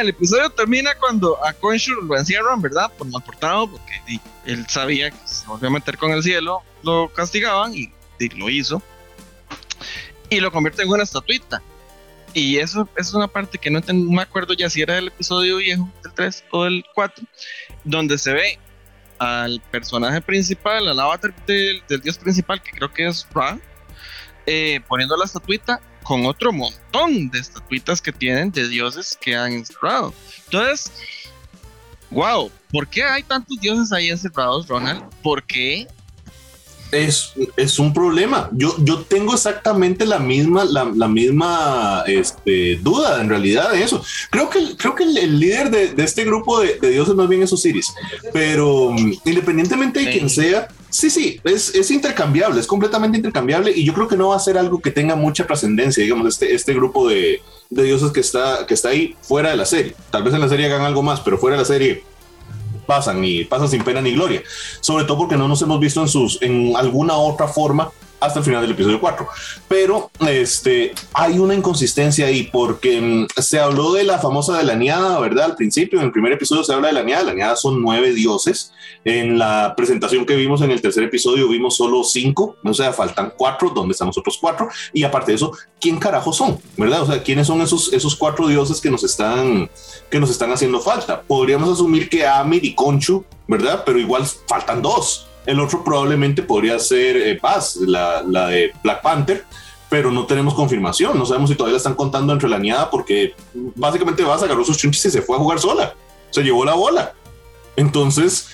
el 0.00 0.08
episodio 0.10 0.50
termina 0.50 0.94
cuando 0.98 1.42
a 1.44 1.52
Khonshu 1.52 2.02
lo 2.02 2.16
encierran, 2.16 2.60
¿verdad? 2.60 2.90
Por 2.96 3.08
mal 3.08 3.22
portado, 3.22 3.70
porque 3.70 4.20
él 4.46 4.64
sabía 4.68 5.10
que 5.10 5.16
volvió 5.52 5.68
a 5.68 5.72
meter 5.72 5.98
con 5.98 6.12
el 6.12 6.22
cielo, 6.22 6.62
lo 6.82 7.12
castigaban 7.12 7.74
y, 7.74 7.92
lo 8.36 8.48
hizo. 8.48 8.82
Y 10.30 10.40
lo 10.40 10.50
convierte 10.50 10.82
en 10.82 10.88
una 10.88 11.02
estatuita. 11.02 11.62
Y 12.32 12.56
eso, 12.58 12.88
es 12.96 13.12
una 13.12 13.28
parte 13.28 13.58
que 13.58 13.70
no, 13.70 13.80
me 13.92 14.22
acuerdo 14.22 14.54
ya 14.54 14.70
si 14.70 14.80
era 14.80 14.94
del 14.94 15.08
episodio 15.08 15.58
viejo, 15.58 15.90
del 16.02 16.14
3 16.14 16.44
o 16.52 16.64
del 16.64 16.84
4, 16.94 17.24
donde 17.84 18.16
se 18.16 18.32
ve 18.32 18.58
al 19.18 19.60
personaje 19.70 20.20
principal, 20.22 20.88
al 20.88 20.98
avatar 20.98 21.34
del, 21.44 21.82
dios 22.02 22.16
principal, 22.16 22.62
que 22.62 22.70
creo 22.70 22.90
que 22.90 23.06
es 23.06 23.26
Ra, 23.34 23.58
eh, 24.46 24.80
poniendo 24.88 25.16
la 25.16 25.26
estatuita 25.26 25.80
con 26.02 26.24
otro 26.24 26.52
montón 26.52 27.28
de 27.30 27.38
estatuitas 27.38 28.00
que 28.00 28.12
tienen 28.12 28.50
de 28.50 28.68
dioses 28.68 29.18
que 29.20 29.36
han 29.36 29.52
encerrado. 29.52 30.14
Entonces, 30.46 30.92
wow, 32.12 32.50
¿por 32.70 32.86
qué 32.88 33.02
hay 33.02 33.22
tantos 33.22 33.58
dioses 33.60 33.92
ahí 33.92 34.08
encerrados, 34.08 34.68
Ronald? 34.68 35.02
¿Por 35.22 35.42
qué? 35.44 35.86
Es, 36.90 37.32
es 37.56 37.78
un 37.78 37.94
problema. 37.94 38.50
Yo, 38.52 38.76
yo 38.84 39.00
tengo 39.00 39.32
exactamente 39.32 40.04
la 40.04 40.18
misma, 40.18 40.64
la, 40.64 41.08
misma 41.08 42.04
este, 42.06 42.76
duda 42.76 43.22
en 43.22 43.30
realidad 43.30 43.72
de 43.72 43.82
eso. 43.82 44.04
Creo 44.30 44.50
que, 44.50 44.76
creo 44.76 44.94
que 44.94 45.04
el, 45.04 45.40
líder 45.40 45.70
de, 45.70 46.04
este 46.04 46.24
grupo 46.24 46.60
de, 46.60 46.78
dioses 46.90 47.14
más 47.14 47.28
bien 47.28 47.42
es 47.42 47.52
Osiris, 47.52 47.94
pero 48.32 48.92
mm, 48.92 49.12
independientemente 49.24 50.00
de 50.00 50.12
quien 50.12 50.28
sea, 50.28 50.68
Sí, 50.92 51.08
sí, 51.08 51.40
es, 51.44 51.74
es, 51.74 51.90
intercambiable, 51.90 52.60
es 52.60 52.66
completamente 52.66 53.16
intercambiable 53.16 53.72
y 53.74 53.82
yo 53.82 53.94
creo 53.94 54.08
que 54.08 54.16
no 54.16 54.28
va 54.28 54.36
a 54.36 54.40
ser 54.40 54.58
algo 54.58 54.78
que 54.82 54.90
tenga 54.90 55.16
mucha 55.16 55.46
trascendencia, 55.46 56.02
digamos, 56.02 56.26
este, 56.28 56.54
este 56.54 56.74
grupo 56.74 57.08
de, 57.08 57.40
de, 57.74 57.82
dioses 57.84 58.12
que 58.12 58.20
está, 58.20 58.66
que 58.66 58.74
está 58.74 58.90
ahí 58.90 59.16
fuera 59.22 59.50
de 59.50 59.56
la 59.56 59.64
serie. 59.64 59.94
Tal 60.10 60.22
vez 60.22 60.34
en 60.34 60.40
la 60.40 60.48
serie 60.48 60.66
hagan 60.66 60.82
algo 60.82 61.02
más, 61.02 61.20
pero 61.20 61.38
fuera 61.38 61.56
de 61.56 61.62
la 61.62 61.66
serie 61.66 62.04
pasan 62.86 63.24
y 63.24 63.44
pasan 63.44 63.68
sin 63.68 63.84
pena 63.84 64.00
ni 64.00 64.12
gloria. 64.12 64.42
Sobre 64.80 65.04
todo 65.04 65.18
porque 65.18 65.36
no 65.36 65.48
nos 65.48 65.62
hemos 65.62 65.80
visto 65.80 66.00
en, 66.00 66.08
sus, 66.08 66.40
en 66.42 66.74
alguna 66.76 67.14
otra 67.14 67.48
forma 67.48 67.90
hasta 68.22 68.38
el 68.38 68.44
final 68.44 68.62
del 68.62 68.70
episodio 68.70 69.00
4. 69.00 69.26
Pero 69.68 70.10
este, 70.28 70.94
hay 71.12 71.38
una 71.38 71.54
inconsistencia 71.54 72.26
ahí 72.26 72.44
porque 72.52 73.00
mm, 73.00 73.40
se 73.40 73.58
habló 73.58 73.92
de 73.92 74.04
la 74.04 74.18
famosa 74.18 74.56
de 74.56 74.64
la 74.64 74.76
niada, 74.76 75.18
¿verdad? 75.18 75.46
Al 75.46 75.56
principio, 75.56 75.98
en 75.98 76.06
el 76.06 76.12
primer 76.12 76.32
episodio 76.32 76.62
se 76.62 76.72
habla 76.72 76.88
de 76.88 76.94
la 76.94 77.02
niada. 77.02 77.24
La 77.24 77.34
niada 77.34 77.56
son 77.56 77.82
nueve 77.82 78.12
dioses. 78.12 78.72
En 79.04 79.38
la 79.38 79.74
presentación 79.76 80.24
que 80.24 80.36
vimos 80.36 80.62
en 80.62 80.70
el 80.70 80.80
tercer 80.80 81.02
episodio 81.02 81.48
vimos 81.48 81.76
solo 81.76 82.04
cinco, 82.04 82.56
o 82.62 82.74
sea, 82.74 82.92
faltan 82.92 83.32
cuatro, 83.36 83.70
¿dónde 83.70 83.92
están 83.92 84.06
los 84.06 84.18
otros 84.18 84.38
cuatro? 84.40 84.68
Y 84.92 85.02
aparte 85.02 85.32
de 85.32 85.36
eso, 85.36 85.52
¿quién 85.80 85.98
carajo 85.98 86.32
son? 86.32 86.58
¿Verdad? 86.76 87.02
O 87.02 87.06
sea, 87.06 87.22
¿quiénes 87.22 87.48
son 87.48 87.60
esos, 87.60 87.92
esos 87.92 88.14
cuatro 88.14 88.46
dioses 88.46 88.80
que 88.80 88.90
nos 88.90 89.02
están, 89.02 89.68
que 90.08 90.20
nos 90.20 90.30
están 90.30 90.52
haciendo 90.52 90.80
falta? 90.80 91.22
Podríamos 91.22 91.68
asumir 91.70 92.08
que 92.08 92.24
Amir 92.24 92.64
y 92.64 92.74
Conchu, 92.74 93.24
¿verdad? 93.48 93.82
Pero 93.84 93.98
igual 93.98 94.24
faltan 94.46 94.80
dos. 94.80 95.26
El 95.46 95.60
otro 95.60 95.82
probablemente 95.82 96.42
podría 96.42 96.78
ser 96.78 97.16
eh, 97.16 97.38
Paz, 97.40 97.76
la, 97.76 98.22
la, 98.22 98.48
de 98.48 98.72
Black 98.82 99.02
Panther, 99.02 99.44
pero 99.88 100.10
no 100.10 100.26
tenemos 100.26 100.54
confirmación. 100.54 101.18
No 101.18 101.26
sabemos 101.26 101.50
si 101.50 101.56
todavía 101.56 101.74
la 101.74 101.78
están 101.78 101.94
contando 101.94 102.32
entre 102.32 102.48
la 102.48 102.58
niada 102.58 102.90
porque 102.90 103.34
básicamente 103.74 104.24
Paz 104.24 104.42
agarró 104.42 104.64
sus 104.64 104.78
chunches 104.78 105.04
y 105.06 105.10
se 105.10 105.22
fue 105.22 105.36
a 105.36 105.40
jugar 105.40 105.58
sola. 105.58 105.94
Se 106.30 106.42
llevó 106.42 106.64
la 106.64 106.74
bola. 106.74 107.12
Entonces, 107.76 108.48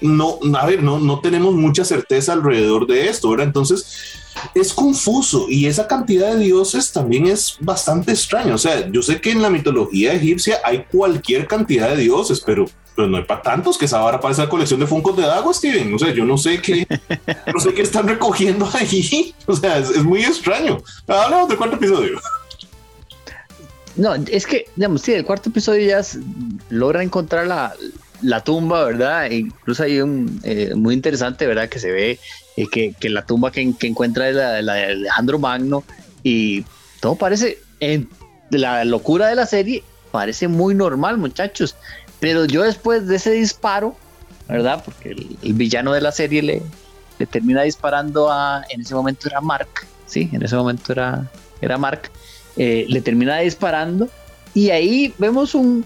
no, 0.00 0.38
a 0.58 0.66
ver, 0.66 0.82
no, 0.82 0.98
no 0.98 1.20
tenemos 1.20 1.54
mucha 1.54 1.84
certeza 1.84 2.32
alrededor 2.32 2.86
de 2.86 3.08
esto, 3.08 3.30
¿verdad? 3.30 3.46
Entonces, 3.46 4.20
es 4.54 4.72
confuso 4.72 5.46
y 5.48 5.66
esa 5.66 5.86
cantidad 5.86 6.34
de 6.34 6.44
dioses 6.44 6.92
también 6.92 7.26
es 7.26 7.56
bastante 7.60 8.12
extraño. 8.12 8.54
O 8.54 8.58
sea, 8.58 8.88
yo 8.90 9.02
sé 9.02 9.20
que 9.20 9.30
en 9.30 9.42
la 9.42 9.50
mitología 9.50 10.12
egipcia 10.12 10.60
hay 10.64 10.84
cualquier 10.90 11.46
cantidad 11.46 11.90
de 11.90 12.02
dioses, 12.02 12.42
pero, 12.44 12.66
pero 12.94 13.08
no 13.08 13.16
hay 13.16 13.24
para 13.24 13.42
tantos 13.42 13.78
que 13.78 13.86
vara 13.86 14.20
para 14.20 14.32
esa 14.32 14.48
colección 14.48 14.80
de 14.80 14.86
Funkos 14.86 15.16
de 15.16 15.24
agua, 15.24 15.52
Steven. 15.54 15.94
O 15.94 15.98
sea, 15.98 16.12
yo 16.12 16.24
no 16.24 16.36
sé 16.36 16.60
qué, 16.60 16.86
no 17.52 17.60
sé 17.60 17.72
qué 17.74 17.82
están 17.82 18.08
recogiendo 18.08 18.68
ahí. 18.72 19.34
O 19.46 19.56
sea, 19.56 19.78
es, 19.78 20.02
muy 20.02 20.22
extraño. 20.22 20.78
Hablamos 21.06 21.48
del 21.48 21.58
cuarto 21.58 21.76
episodio. 21.76 22.20
No, 23.96 24.14
es 24.14 24.46
que, 24.46 24.66
digamos, 24.76 25.02
sí, 25.02 25.12
el 25.12 25.24
cuarto 25.24 25.50
episodio 25.50 25.86
ya 25.86 26.00
logra 26.70 27.02
encontrar 27.02 27.46
la, 27.46 27.74
la 28.22 28.42
tumba, 28.42 28.84
¿verdad? 28.84 29.26
E 29.26 29.36
incluso 29.36 29.82
hay 29.82 30.00
un 30.00 30.40
eh, 30.44 30.72
muy 30.74 30.94
interesante, 30.94 31.46
¿verdad? 31.46 31.68
Que 31.68 31.78
se 31.78 31.90
ve 31.90 32.18
eh, 32.56 32.66
que, 32.68 33.10
la 33.10 33.24
tumba 33.26 33.50
que, 33.50 33.74
que 33.78 33.86
encuentra 33.86 34.28
es 34.28 34.36
la, 34.36 34.74
de 34.74 34.84
Alejandro 34.84 35.38
Magno 35.38 35.84
y 36.22 36.64
todo 37.00 37.16
parece, 37.16 37.58
en 37.80 38.08
la 38.50 38.84
locura 38.84 39.28
de 39.28 39.34
la 39.34 39.46
serie, 39.46 39.82
parece 40.10 40.48
muy 40.48 40.74
normal, 40.74 41.18
muchachos. 41.18 41.76
Pero 42.22 42.44
yo 42.44 42.62
después 42.62 43.08
de 43.08 43.16
ese 43.16 43.32
disparo, 43.32 43.96
¿verdad? 44.48 44.80
Porque 44.84 45.10
el, 45.10 45.54
villano 45.54 45.92
de 45.92 46.00
la 46.00 46.12
serie 46.12 46.40
le, 46.40 46.62
termina 47.26 47.62
disparando 47.62 48.30
a, 48.30 48.62
en 48.70 48.82
ese 48.82 48.94
momento 48.94 49.26
era 49.26 49.40
Mark, 49.40 49.68
sí, 50.06 50.30
en 50.32 50.40
ese 50.40 50.54
momento 50.54 50.92
era, 50.92 51.28
era 51.60 51.78
Mark, 51.78 52.12
eh, 52.56 52.86
le 52.88 53.00
termina 53.00 53.38
disparando 53.38 54.08
y 54.54 54.70
ahí 54.70 55.12
vemos 55.18 55.56
un 55.56 55.84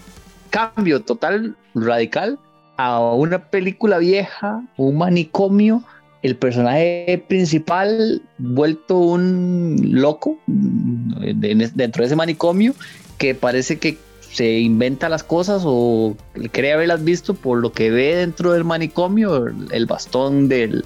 cambio 0.51 1.01
total 1.01 1.55
radical 1.73 2.37
a 2.77 2.99
una 2.99 3.39
película 3.49 3.97
vieja, 3.97 4.61
un 4.77 4.95
manicomio, 4.95 5.81
el 6.21 6.35
personaje 6.35 7.25
principal 7.27 8.21
vuelto 8.37 8.95
un 8.95 9.75
loco 9.91 10.37
dentro 10.45 12.01
de 12.01 12.05
ese 12.05 12.15
manicomio 12.15 12.75
que 13.17 13.33
parece 13.33 13.79
que 13.79 13.97
se 14.31 14.59
inventa 14.59 15.09
las 15.09 15.23
cosas 15.23 15.63
o 15.65 16.15
cree 16.51 16.73
haberlas 16.73 17.03
visto 17.03 17.33
por 17.33 17.59
lo 17.59 17.71
que 17.71 17.89
ve 17.89 18.15
dentro 18.15 18.53
del 18.53 18.63
manicomio, 18.63 19.47
el 19.71 19.85
bastón 19.85 20.47
del, 20.47 20.83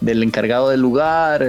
encargado 0.00 0.70
del 0.70 0.80
lugar 0.80 1.44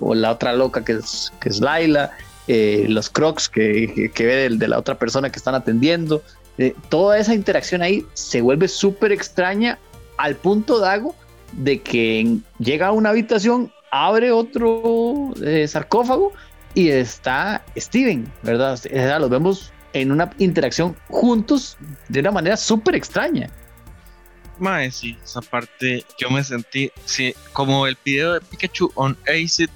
o 0.00 0.14
la 0.14 0.32
otra 0.32 0.52
loca 0.52 0.84
que 0.84 0.92
es, 0.92 1.32
que 1.40 1.48
es 1.48 1.60
Laila, 1.60 2.10
eh, 2.46 2.86
los 2.88 3.10
crocs 3.10 3.48
que, 3.48 4.10
que 4.14 4.26
ve 4.26 4.48
de 4.50 4.68
la 4.68 4.78
otra 4.78 4.98
persona 4.98 5.30
que 5.30 5.38
están 5.38 5.54
atendiendo. 5.54 6.22
Eh, 6.58 6.74
toda 6.88 7.18
esa 7.18 7.34
interacción 7.34 7.82
ahí 7.82 8.04
se 8.14 8.40
vuelve 8.40 8.66
súper 8.68 9.12
extraña 9.12 9.78
al 10.16 10.34
punto 10.34 10.80
Dago 10.80 11.14
de 11.52 11.80
que 11.80 12.38
llega 12.58 12.88
a 12.88 12.92
una 12.92 13.10
habitación, 13.10 13.72
abre 13.90 14.32
otro 14.32 15.32
eh, 15.42 15.66
sarcófago 15.68 16.32
y 16.74 16.88
está 16.88 17.64
Steven, 17.76 18.30
¿verdad? 18.42 18.78
Los 19.20 19.30
vemos 19.30 19.72
en 19.92 20.12
una 20.12 20.30
interacción 20.38 20.96
juntos 21.08 21.76
de 22.08 22.20
una 22.20 22.30
manera 22.30 22.56
súper 22.56 22.94
extraña. 22.94 23.50
Mae, 24.58 24.90
sí, 24.90 25.16
esa 25.22 25.40
parte 25.40 26.04
yo 26.18 26.30
me 26.30 26.42
sentí, 26.42 26.90
sí, 27.04 27.34
como 27.52 27.86
el 27.86 27.96
video 28.04 28.34
de 28.34 28.40
Pikachu 28.40 28.90
on 28.94 29.16
Acid. 29.26 29.70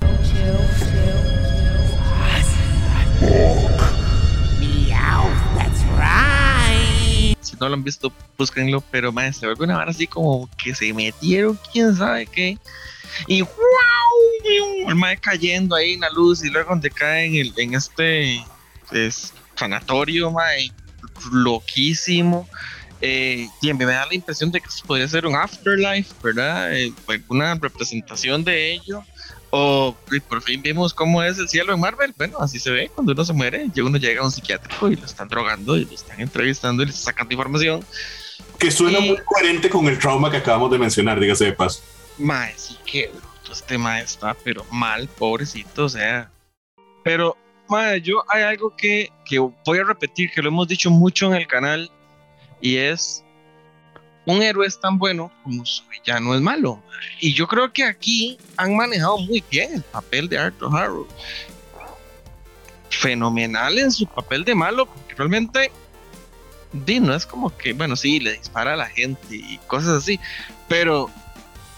no 7.63 7.69
lo 7.69 7.75
han 7.75 7.85
visto, 7.85 8.13
búsquenlo, 8.37 8.83
pero 8.91 9.13
más 9.13 9.37
se 9.37 9.47
vuelve 9.47 9.65
una 9.65 9.77
vara 9.77 9.93
así 9.93 10.07
como 10.07 10.51
que 10.63 10.75
se 10.75 10.93
metieron, 10.93 11.59
quién 11.73 11.95
sabe 11.95 12.27
qué. 12.27 12.59
Y 13.29 13.43
wow, 13.43 14.89
el 14.89 14.95
mae 14.97 15.17
cayendo 15.17 15.77
ahí 15.77 15.93
en 15.93 16.01
la 16.01 16.11
luz 16.11 16.45
y 16.45 16.51
luego 16.51 16.71
donde 16.71 16.91
cae 16.91 17.27
en, 17.27 17.35
el, 17.37 17.53
en 17.57 17.75
este 17.75 18.45
es, 18.91 19.33
sanatorio, 19.55 20.31
mae, 20.31 20.71
loquísimo. 21.33 22.49
Eh, 23.01 23.49
y 23.61 23.71
a 23.71 23.75
mí 23.75 23.85
me 23.85 23.93
da 23.93 24.07
la 24.07 24.15
impresión 24.15 24.53
de 24.53 24.61
que 24.61 24.69
podría 24.87 25.09
ser 25.09 25.27
un 25.27 25.35
afterlife, 25.35 26.15
¿verdad? 26.23 26.73
Eh, 26.73 26.93
una 27.29 27.55
representación 27.57 28.45
de 28.45 28.75
ello. 28.75 29.05
O 29.51 29.95
por 30.29 30.41
fin 30.43 30.63
vimos 30.63 30.95
cómo 30.95 31.23
es 31.23 31.37
el 31.39 31.49
cielo 31.49 31.75
en 31.75 31.81
Marvel. 31.81 32.15
Bueno, 32.17 32.39
así 32.39 32.59
se 32.59 32.71
ve 32.71 32.91
cuando 32.95 33.13
uno 33.13 33.25
se 33.25 33.33
muere. 33.33 33.67
Y 33.75 33.81
uno 33.81 33.99
llega 33.99 34.23
a 34.23 34.25
un 34.25 34.31
psiquiátrico 34.31 34.89
y 34.89 34.97
lo 34.97 35.05
están 35.05 35.29
drogando 35.29 35.77
y 35.77 35.85
lo 35.85 35.93
están 35.93 36.21
entrevistando 36.21 36.83
y 36.83 36.87
le 36.87 36.93
están 36.93 37.13
sacando 37.13 37.35
información. 37.35 37.85
Que 38.59 38.71
suena 38.71 39.01
muy 39.01 39.19
coherente 39.19 39.69
con 39.69 39.87
el 39.89 39.99
trauma 39.99 40.31
que 40.31 40.39
acabamos 40.39 40.71
de 40.71 40.79
mencionar, 40.79 41.19
dígase 41.21 41.47
de 41.47 41.53
paso. 41.53 41.83
Mae, 42.19 42.55
sí 42.57 42.79
que 42.87 43.11
este 43.53 43.77
mae 43.77 44.03
está, 44.03 44.35
pero 44.43 44.65
mal, 44.71 45.09
pobrecito, 45.09 45.85
o 45.85 45.89
sea. 45.89 46.31
Pero, 47.05 47.37
yo 48.03 48.25
hay 48.29 48.43
algo 48.43 48.75
que, 48.77 49.11
que 49.25 49.39
voy 49.39 49.79
a 49.79 49.85
repetir, 49.85 50.31
que 50.31 50.43
lo 50.43 50.49
hemos 50.49 50.69
dicho 50.69 50.91
mucho 50.91 51.27
en 51.27 51.35
el 51.35 51.47
canal, 51.47 51.91
y 52.61 52.77
es 52.77 53.25
un 54.25 54.43
héroe 54.43 54.67
es 54.67 54.79
tan 54.79 54.99
bueno 54.99 55.33
como 55.43 55.65
su 55.67 55.83
villano 55.89 56.35
es 56.35 56.41
malo. 56.41 56.81
Y 57.21 57.35
yo 57.35 57.47
creo 57.49 57.73
que 57.73 57.85
aquí 57.85 58.39
han 58.57 58.77
manejado 58.77 59.19
muy 59.19 59.43
bien 59.51 59.75
el 59.75 59.83
papel 59.83 60.29
de 60.29 60.39
Arthur 60.39 60.77
Harrow. 60.77 61.09
Fenomenal 62.91 63.79
en 63.79 63.91
su 63.91 64.07
papel 64.07 64.45
de 64.45 64.55
malo, 64.55 64.87
porque 64.87 65.15
realmente 65.15 65.73
no 66.73 67.15
es 67.15 67.27
como 67.27 67.55
que, 67.57 67.73
bueno, 67.73 67.97
sí, 67.97 68.21
le 68.21 68.35
dispara 68.35 68.75
a 68.75 68.77
la 68.77 68.87
gente 68.87 69.37
y 69.37 69.59
cosas 69.67 70.03
así, 70.03 70.19
pero 70.69 71.11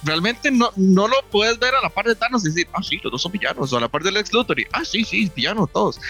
realmente 0.04 0.50
no, 0.50 0.70
no 0.76 1.08
lo 1.08 1.16
puedes 1.30 1.58
ver 1.58 1.75
a 1.75 1.80
la 1.80 1.88
par 1.88 2.06
de 2.06 2.14
Thanos 2.14 2.44
y 2.44 2.49
decir, 2.49 2.68
ah, 2.73 2.82
sí, 2.82 3.00
los 3.02 3.12
dos 3.12 3.23
son 3.23 3.32
villanos, 3.32 3.73
o 3.73 3.76
a 3.76 3.80
la 3.80 3.88
par 3.88 4.02
del 4.02 4.16
ex 4.16 4.32
Luthor 4.32 4.61
y, 4.61 4.66
ah, 4.73 4.84
sí, 4.84 5.04
sí, 5.04 5.30
villanos 5.34 5.73
todos. 5.73 6.00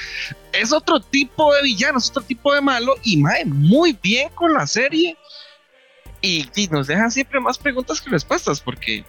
Es 0.53 0.73
otro 0.73 1.01
tipo 1.01 1.55
de 1.55 1.63
villano, 1.63 1.99
es 1.99 2.11
otro 2.11 2.23
tipo 2.23 2.55
de 2.55 2.61
malo, 2.61 2.95
y 3.03 3.17
mae, 3.19 3.45
muy 3.45 3.99
bien 4.03 4.29
con 4.31 4.53
la 4.53 4.67
serie 4.67 5.17
y, 6.25 6.69
nos 6.71 6.87
dejan 6.87 7.11
siempre 7.11 7.39
más 7.39 7.59
preguntas 7.59 8.01
que 8.01 8.09
respuestas, 8.09 8.61
porque 8.61 9.05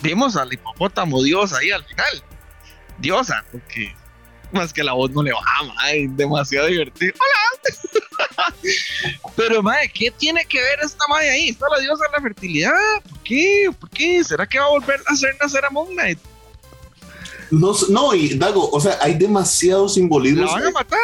vimos 0.00 0.36
al 0.36 0.52
hipopótamo 0.52 1.22
Dios 1.22 1.52
ahí 1.52 1.72
al 1.72 1.84
final. 1.84 2.22
Diosa, 2.98 3.44
porque 3.50 3.94
más 4.52 4.72
que 4.72 4.84
la 4.84 4.92
voz 4.92 5.10
no 5.10 5.22
le 5.22 5.32
baja, 5.32 5.62
mae, 5.74 6.08
demasiado 6.10 6.66
divertido. 6.66 7.14
¡Hola! 7.18 8.52
Pero, 9.36 9.62
mae, 9.62 9.90
¿qué 9.92 10.10
tiene 10.10 10.44
que 10.44 10.60
ver 10.60 10.78
esta 10.82 11.04
madre 11.08 11.30
ahí? 11.30 11.48
Está 11.50 11.66
la 11.70 11.80
diosa 11.80 12.04
de 12.06 12.12
la 12.12 12.22
fertilidad. 12.22 13.02
¿Por 13.08 13.18
qué? 13.20 13.70
¿Por 13.78 13.90
qué? 13.90 14.24
¿Será 14.24 14.46
que 14.46 14.58
va 14.58 14.66
a 14.66 14.70
volver 14.70 15.00
a 15.06 15.12
hacer 15.12 15.36
nacer 15.40 15.64
a 15.64 15.70
Moon 15.70 15.88
Knight? 15.94 16.18
No, 17.50 17.72
no, 17.88 18.14
y 18.14 18.34
Dago, 18.34 18.70
o 18.70 18.80
sea, 18.80 18.98
hay 19.00 19.14
demasiado 19.14 19.88
simbolismo. 19.88 20.46
¿La 20.46 20.52
van 20.52 20.66
a 20.66 20.70
matar? 20.70 20.98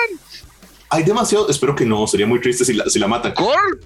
Hay 0.89 1.03
demasiado, 1.03 1.49
espero 1.49 1.75
que 1.75 1.85
no, 1.85 2.07
sería 2.07 2.27
muy 2.27 2.41
triste 2.41 2.65
si 2.65 2.73
la, 2.73 2.89
si 2.89 2.99
la 2.99 3.09
matan. 3.09 3.35
¿Cor? 3.35 3.81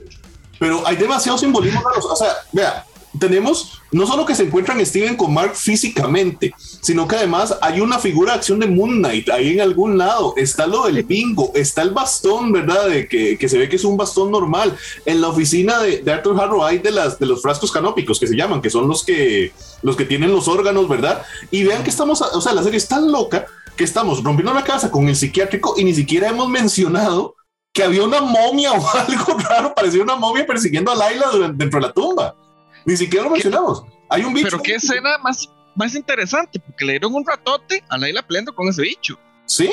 Pero 0.58 0.86
hay 0.86 0.96
demasiado 0.96 1.38
simbolismo. 1.38 1.82
O 2.10 2.16
sea, 2.16 2.36
vea, 2.52 2.84
tenemos 3.18 3.80
no 3.90 4.06
solo 4.06 4.24
que 4.24 4.34
se 4.34 4.44
encuentran 4.44 4.84
Steven 4.86 5.16
con 5.16 5.34
Mark 5.34 5.56
físicamente, 5.56 6.54
sino 6.80 7.08
que 7.08 7.16
además 7.16 7.56
hay 7.60 7.80
una 7.80 7.98
figura 7.98 8.32
de 8.32 8.38
acción 8.38 8.60
de 8.60 8.68
Moon 8.68 8.98
Knight 8.98 9.28
ahí 9.30 9.54
en 9.54 9.60
algún 9.60 9.98
lado. 9.98 10.34
Está 10.36 10.66
lo 10.66 10.84
del 10.86 11.02
bingo, 11.02 11.50
está 11.54 11.82
el 11.82 11.90
bastón, 11.90 12.52
¿verdad? 12.52 12.88
De 12.88 13.08
que, 13.08 13.36
que 13.36 13.48
se 13.48 13.58
ve 13.58 13.68
que 13.68 13.76
es 13.76 13.84
un 13.84 13.96
bastón 13.96 14.30
normal. 14.30 14.76
En 15.04 15.20
la 15.20 15.28
oficina 15.28 15.80
de, 15.80 16.02
de, 16.02 16.12
Arthur 16.12 16.40
Harrow 16.40 16.64
hay 16.64 16.78
de, 16.78 16.92
las, 16.92 17.18
de 17.18 17.26
los 17.26 17.42
frascos 17.42 17.72
canópicos 17.72 18.20
que 18.20 18.28
se 18.28 18.36
llaman, 18.36 18.62
que 18.62 18.70
son 18.70 18.86
los 18.86 19.04
que, 19.04 19.52
los 19.82 19.96
que 19.96 20.04
tienen 20.04 20.30
los 20.32 20.46
órganos, 20.46 20.88
¿verdad? 20.88 21.22
Y 21.50 21.64
vean 21.64 21.82
que 21.82 21.90
estamos, 21.90 22.22
o 22.22 22.40
sea, 22.40 22.52
la 22.52 22.62
serie 22.62 22.78
es 22.78 22.86
tan 22.86 23.10
loca 23.10 23.46
que 23.76 23.84
estamos 23.84 24.22
rompiendo 24.22 24.54
la 24.54 24.62
casa 24.62 24.90
con 24.90 25.08
el 25.08 25.16
psiquiátrico 25.16 25.74
y 25.76 25.84
ni 25.84 25.94
siquiera 25.94 26.28
hemos 26.28 26.48
mencionado 26.48 27.34
que 27.72 27.82
había 27.82 28.04
una 28.04 28.20
momia 28.20 28.72
o 28.74 28.88
algo 28.88 29.38
raro, 29.38 29.74
parecía 29.74 30.02
una 30.02 30.16
momia 30.16 30.46
persiguiendo 30.46 30.92
a 30.92 30.94
Laila 30.94 31.26
dentro 31.54 31.80
de 31.80 31.86
la 31.86 31.92
tumba. 31.92 32.36
Ni 32.84 32.96
siquiera 32.96 33.24
lo 33.24 33.30
mencionamos. 33.30 33.84
Hay 34.08 34.24
un 34.24 34.34
bicho. 34.34 34.48
Pero 34.50 34.62
qué 34.62 34.74
escena 34.74 35.18
más, 35.18 35.48
más 35.74 35.94
interesante, 35.94 36.58
porque 36.58 36.84
le 36.84 36.92
dieron 36.92 37.14
un 37.14 37.24
ratote 37.24 37.82
a 37.88 37.98
Laila 37.98 38.22
peleando 38.22 38.54
con 38.54 38.68
ese 38.68 38.82
bicho. 38.82 39.18
Sí, 39.46 39.70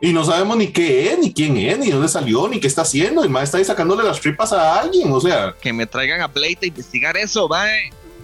y 0.00 0.12
no 0.12 0.24
sabemos 0.24 0.56
ni 0.56 0.68
qué 0.68 1.12
es, 1.12 1.18
ni 1.18 1.32
quién 1.32 1.56
es, 1.56 1.78
ni 1.78 1.90
dónde 1.90 2.08
salió, 2.08 2.48
ni 2.48 2.60
qué 2.60 2.66
está 2.66 2.82
haciendo. 2.82 3.24
Y 3.24 3.28
más 3.28 3.44
está 3.44 3.58
ahí 3.58 3.64
sacándole 3.64 4.02
las 4.02 4.20
tripas 4.20 4.52
a 4.52 4.80
alguien, 4.80 5.10
o 5.10 5.20
sea. 5.20 5.54
Que 5.60 5.72
me 5.72 5.86
traigan 5.86 6.20
a 6.20 6.26
Blade 6.26 6.58
a 6.62 6.66
investigar 6.66 7.16
eso, 7.16 7.48
va. 7.48 7.66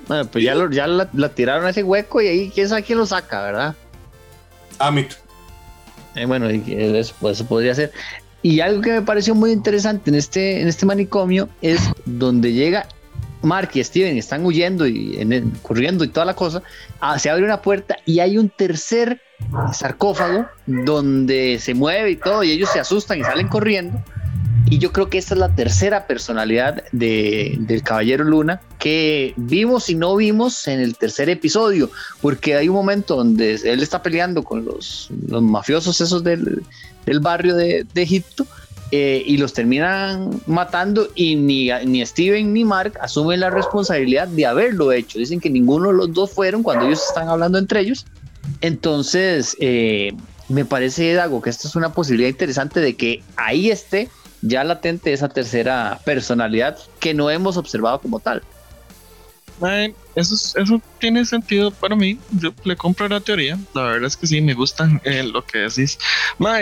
Bueno, 0.06 0.26
pues 0.26 0.44
ya, 0.44 0.54
ya 0.70 0.86
la, 0.86 1.28
tiraron 1.30 1.64
a 1.64 1.70
ese 1.70 1.82
hueco 1.82 2.20
y 2.20 2.26
ahí 2.26 2.52
quién 2.54 2.68
sabe 2.68 2.82
quién 2.82 2.98
lo 2.98 3.06
saca, 3.06 3.42
¿verdad? 3.42 3.76
Amit. 4.78 5.12
Eh, 6.14 6.26
bueno, 6.26 6.48
eso, 6.48 7.14
pues, 7.20 7.38
eso 7.38 7.46
podría 7.46 7.74
ser. 7.74 7.92
Y 8.42 8.60
algo 8.60 8.82
que 8.82 8.92
me 8.92 9.02
pareció 9.02 9.34
muy 9.34 9.52
interesante 9.52 10.10
en 10.10 10.16
este, 10.16 10.60
en 10.60 10.68
este 10.68 10.84
manicomio 10.84 11.48
es 11.62 11.80
donde 12.04 12.52
llega 12.52 12.86
Mark 13.42 13.70
y 13.74 13.84
Steven, 13.84 14.16
están 14.16 14.44
huyendo 14.44 14.86
y 14.86 15.18
corriendo 15.62 16.04
y 16.04 16.08
toda 16.08 16.26
la 16.26 16.34
cosa. 16.34 16.62
Ah, 17.00 17.18
se 17.18 17.30
abre 17.30 17.44
una 17.44 17.60
puerta 17.60 17.96
y 18.06 18.20
hay 18.20 18.38
un 18.38 18.48
tercer 18.48 19.20
sarcófago 19.72 20.46
donde 20.66 21.58
se 21.60 21.74
mueve 21.74 22.12
y 22.12 22.16
todo, 22.16 22.44
y 22.44 22.52
ellos 22.52 22.70
se 22.72 22.80
asustan 22.80 23.20
y 23.20 23.24
salen 23.24 23.48
corriendo. 23.48 24.02
Y 24.66 24.78
yo 24.78 24.92
creo 24.92 25.10
que 25.10 25.18
esta 25.18 25.34
es 25.34 25.40
la 25.40 25.54
tercera 25.54 26.06
personalidad 26.06 26.84
de, 26.92 27.56
del 27.58 27.82
Caballero 27.82 28.24
Luna 28.24 28.60
que 28.78 29.34
vimos 29.36 29.90
y 29.90 29.94
no 29.94 30.16
vimos 30.16 30.66
en 30.66 30.80
el 30.80 30.96
tercer 30.96 31.28
episodio, 31.28 31.90
porque 32.22 32.54
hay 32.56 32.68
un 32.68 32.76
momento 32.76 33.16
donde 33.16 33.54
él 33.54 33.82
está 33.82 34.02
peleando 34.02 34.42
con 34.42 34.64
los, 34.64 35.10
mafiosos 35.28 36.00
esos 36.00 36.24
del, 36.24 36.62
del 37.04 37.20
barrio 37.20 37.54
de 37.56 37.84
Egipto 37.96 38.46
eh, 38.94 39.22
y 39.24 39.38
los 39.38 39.54
terminan 39.54 40.42
matando 40.46 41.08
y 41.14 41.34
ni, 41.34 41.70
ni 41.86 42.04
Steven 42.04 42.52
ni 42.52 42.62
Mark 42.62 42.98
asumen 43.00 43.40
la 43.40 43.48
responsabilidad 43.48 44.28
de 44.28 44.44
haberlo 44.44 44.92
hecho. 44.92 45.18
Dicen 45.18 45.40
que 45.40 45.48
ninguno 45.48 45.88
de 45.88 45.94
los 45.94 46.12
dos 46.12 46.30
fueron 46.30 46.62
cuando 46.62 46.84
ellos 46.84 47.02
están 47.08 47.26
hablando 47.30 47.56
entre 47.56 47.80
ellos. 47.80 48.04
Entonces, 48.60 49.56
eh, 49.60 50.12
me 50.50 50.66
parece, 50.66 51.14
Dago, 51.14 51.40
que 51.40 51.48
esta 51.48 51.68
es 51.68 51.74
una 51.74 51.94
posibilidad 51.94 52.28
interesante 52.28 52.80
de 52.80 52.94
que 52.94 53.22
ahí 53.36 53.70
esté 53.70 54.10
ya 54.42 54.62
latente 54.62 55.14
esa 55.14 55.30
tercera 55.30 55.98
personalidad 56.04 56.76
que 57.00 57.14
no 57.14 57.30
hemos 57.30 57.56
observado 57.56 57.98
como 57.98 58.20
tal. 58.20 58.42
Eso, 60.14 60.58
eso 60.58 60.82
tiene 60.98 61.24
sentido 61.24 61.70
para 61.70 61.96
mí. 61.96 62.18
Yo 62.32 62.52
le 62.64 62.76
compro 62.76 63.08
la 63.08 63.20
teoría. 63.20 63.58
La 63.74 63.82
verdad 63.82 64.06
es 64.06 64.16
que 64.16 64.26
sí, 64.26 64.40
me 64.40 64.54
gusta 64.54 64.88
eh, 65.04 65.22
lo 65.22 65.44
que 65.44 65.58
decís. 65.58 65.98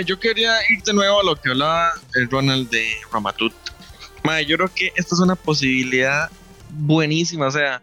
yo 0.06 0.18
quería 0.18 0.56
ir 0.70 0.82
de 0.82 0.92
nuevo 0.92 1.20
a 1.20 1.24
lo 1.24 1.36
que 1.36 1.50
hablaba 1.50 1.92
el 2.14 2.30
Ronald 2.30 2.70
de 2.70 2.86
Ramatut. 3.12 3.52
yo 4.46 4.56
creo 4.56 4.74
que 4.74 4.92
esta 4.96 5.14
es 5.14 5.20
una 5.20 5.34
posibilidad 5.34 6.30
buenísima. 6.70 7.46
O 7.46 7.50
sea, 7.50 7.82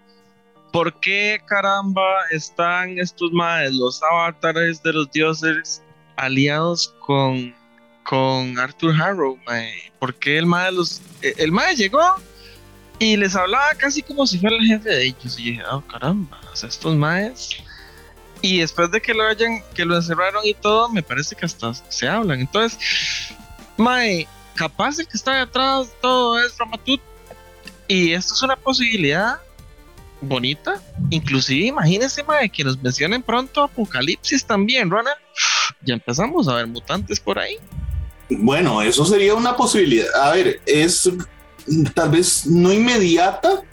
¿por 0.71 0.99
qué 0.99 1.41
caramba 1.45 2.03
están 2.31 2.97
estos 2.99 3.31
madres, 3.31 3.73
los 3.73 4.01
avatares 4.03 4.81
de 4.83 4.93
los 4.93 5.11
dioses, 5.11 5.81
aliados 6.15 6.93
con 6.99 7.55
con 8.07 8.57
Arthur 8.57 8.95
Harrow, 9.01 9.37
porque 9.99 10.37
el 10.37 10.45
mae 10.45 10.71
los 10.71 11.01
eh, 11.21 11.33
el 11.37 11.51
mae 11.51 11.75
llegó 11.75 12.01
y 12.99 13.17
les 13.17 13.35
hablaba 13.35 13.73
casi 13.77 14.01
como 14.01 14.25
si 14.25 14.39
fuera 14.39 14.55
el 14.55 14.65
jefe 14.65 14.89
de 14.89 15.05
ellos 15.05 15.39
y 15.39 15.51
dije, 15.51 15.63
oh 15.71 15.81
caramba, 15.81 16.39
estos 16.53 16.95
maes 16.95 17.57
y 18.41 18.59
después 18.59 18.91
de 18.91 19.01
que 19.01 19.13
lo 19.13 19.23
hayan 19.23 19.63
que 19.73 19.85
lo 19.85 19.95
encerraron 19.95 20.45
y 20.45 20.53
todo, 20.53 20.89
me 20.89 21.03
parece 21.03 21.35
que 21.35 21.45
hasta 21.45 21.73
se 21.73 22.07
hablan. 22.07 22.41
Entonces, 22.41 22.79
mae, 23.77 24.27
capaz 24.55 24.99
el 24.99 25.07
que 25.07 25.17
está 25.17 25.39
detrás 25.39 25.89
todo 26.01 26.39
es 26.39 26.57
Ramatut 26.57 27.01
y 27.87 28.13
esto 28.13 28.33
es 28.33 28.41
una 28.41 28.55
posibilidad 28.55 29.39
bonita. 30.21 30.81
Inclusive 31.09 31.67
imagínense, 31.67 32.23
mae, 32.23 32.49
que 32.49 32.63
nos 32.63 32.81
mencionen 32.81 33.23
pronto 33.23 33.63
Apocalipsis 33.63 34.45
también, 34.45 34.89
Ronald. 34.89 35.17
Ya 35.81 35.95
empezamos 35.95 36.47
a 36.47 36.55
ver 36.55 36.67
mutantes 36.67 37.19
por 37.19 37.39
ahí. 37.39 37.57
Bueno, 38.29 38.81
eso 38.81 39.05
sería 39.05 39.33
una 39.35 39.55
posibilidad. 39.55 40.13
A 40.21 40.31
ver, 40.31 40.61
es 40.65 41.09
tal 41.93 42.09
vez 42.09 42.45
no 42.45 42.71
inmediata, 42.71 43.63